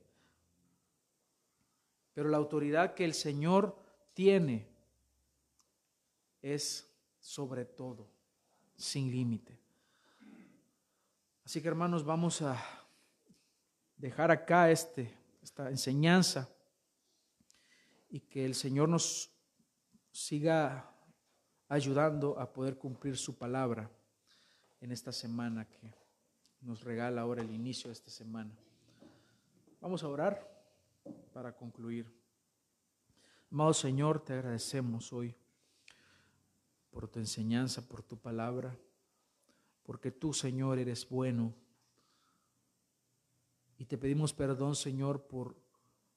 [2.12, 3.78] Pero la autoridad que el Señor
[4.12, 4.66] tiene
[6.42, 6.90] es
[7.20, 8.08] sobre todo,
[8.76, 9.56] sin límite.
[11.44, 12.60] Así que hermanos, vamos a
[13.96, 15.14] dejar acá este
[15.46, 16.48] esta enseñanza
[18.08, 19.30] y que el Señor nos
[20.10, 20.92] siga
[21.68, 23.88] ayudando a poder cumplir su palabra
[24.80, 26.05] en esta semana que
[26.60, 28.50] nos regala ahora el inicio de esta semana.
[29.80, 30.46] Vamos a orar
[31.32, 32.06] para concluir.
[33.50, 35.34] Amado Señor, te agradecemos hoy
[36.90, 38.76] por tu enseñanza, por tu palabra,
[39.84, 41.54] porque tú, Señor, eres bueno
[43.78, 45.54] y te pedimos perdón, Señor, por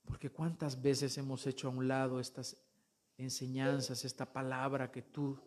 [0.05, 2.57] porque cuántas veces hemos hecho a un lado estas
[3.17, 5.37] enseñanzas, esta palabra que tú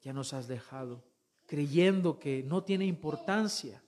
[0.00, 1.02] ya nos has dejado,
[1.46, 3.82] creyendo que no tiene importancia.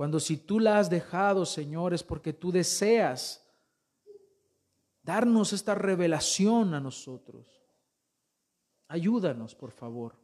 [0.00, 3.46] Cuando si tú la has dejado, Señor, es porque tú deseas
[5.02, 7.46] darnos esta revelación a nosotros.
[8.88, 10.16] Ayúdanos, por favor,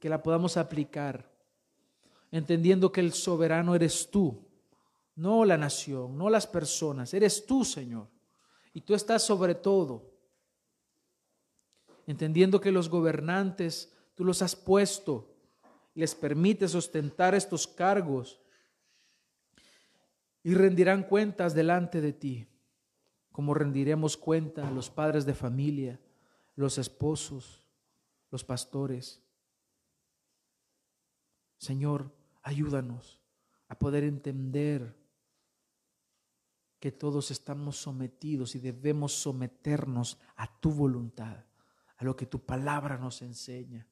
[0.00, 1.30] que la podamos aplicar
[2.32, 4.44] entendiendo que el soberano eres tú,
[5.14, 8.08] no la nación, no las personas, eres tú, Señor.
[8.72, 10.10] Y tú estás sobre todo,
[12.08, 15.31] entendiendo que los gobernantes tú los has puesto,
[15.94, 18.40] les permites ostentar estos cargos
[20.42, 22.48] y rendirán cuentas delante de ti,
[23.30, 26.00] como rendiremos cuenta los padres de familia,
[26.56, 27.66] los esposos,
[28.30, 29.22] los pastores.
[31.58, 32.10] Señor,
[32.42, 33.20] Ayúdanos
[33.68, 34.98] a poder entender
[36.80, 41.44] que todos estamos sometidos y debemos someternos a tu voluntad,
[41.96, 43.86] a lo que tu palabra nos enseña.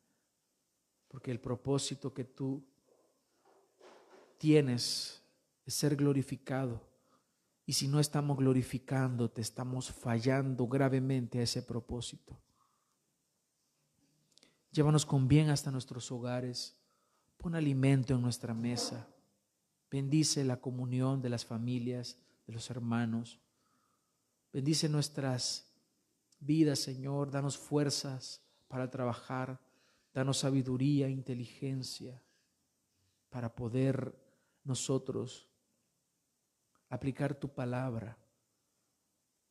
[1.11, 2.65] Porque el propósito que tú
[4.39, 5.23] tienes
[5.67, 6.81] es ser glorificado.
[7.67, 12.39] Y si no estamos glorificando, te estamos fallando gravemente a ese propósito.
[14.73, 16.81] Llévanos con bien hasta nuestros hogares
[17.41, 19.09] Pon alimento en nuestra mesa.
[19.91, 23.41] Bendice la comunión de las familias, de los hermanos.
[24.53, 25.73] Bendice nuestras
[26.39, 27.31] vidas, Señor.
[27.31, 29.59] Danos fuerzas para trabajar.
[30.13, 32.21] Danos sabiduría, inteligencia
[33.29, 34.15] para poder
[34.65, 35.49] nosotros
[36.89, 38.19] aplicar tu palabra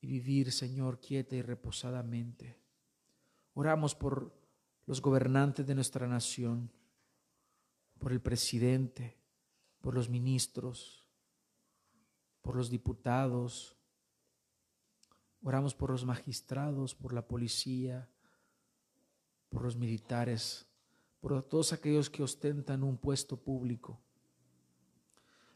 [0.02, 2.60] y vivir, Señor, quieta y reposadamente.
[3.54, 4.34] Oramos por
[4.86, 6.72] los gobernantes de nuestra nación
[8.00, 9.18] por el presidente,
[9.82, 11.06] por los ministros,
[12.42, 13.76] por los diputados.
[15.44, 18.10] Oramos por los magistrados, por la policía,
[19.50, 20.68] por los militares,
[21.20, 24.00] por todos aquellos que ostentan un puesto público,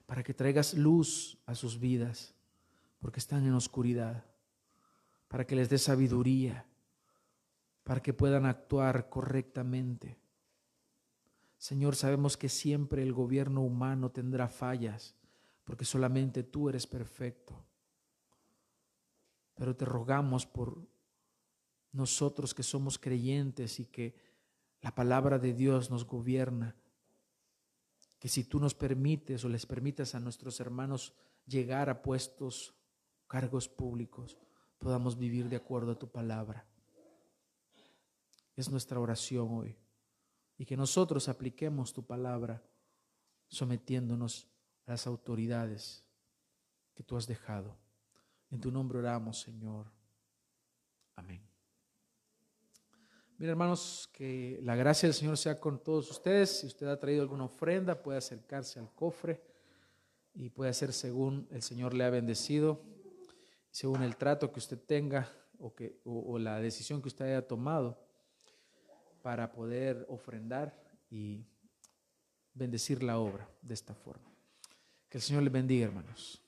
[0.06, 2.34] para que traigas luz a sus vidas,
[3.00, 4.26] porque están en oscuridad,
[5.28, 6.66] para que les dé sabiduría,
[7.84, 10.18] para que puedan actuar correctamente
[11.64, 15.16] Señor, sabemos que siempre el gobierno humano tendrá fallas,
[15.64, 17.56] porque solamente tú eres perfecto.
[19.56, 20.86] pero te rogamos por
[21.94, 24.16] nosotros que somos creyentes y que
[24.82, 26.76] la palabra de Dios nos gobierna,
[28.20, 31.14] que si tú nos permites o les permitas a nuestros hermanos
[31.46, 32.74] llegar a puestos,
[33.28, 34.38] cargos públicos,
[34.78, 36.66] podamos vivir de acuerdo a tu palabra.
[38.56, 39.78] Es nuestra oración hoy.
[40.58, 42.64] Y que nosotros apliquemos tu palabra
[43.48, 44.48] sometiéndonos
[44.86, 46.04] a las autoridades
[46.94, 47.78] que tú has dejado.
[48.52, 49.92] En tu nombre oramos, Señor.
[51.16, 51.53] Amén.
[53.38, 56.60] Mira, hermanos, que la gracia del Señor sea con todos ustedes.
[56.60, 59.42] Si usted ha traído alguna ofrenda, puede acercarse al cofre
[60.34, 62.82] y puede hacer según el Señor le ha bendecido,
[63.72, 65.30] según el trato que usted tenga
[65.60, 68.00] o, que, o la decisión que usted haya tomado
[69.24, 70.78] para poder ofrendar
[71.10, 71.46] y
[72.54, 74.30] bendecir la obra de esta forma.
[75.10, 76.43] Que el Señor le bendiga, hermanos.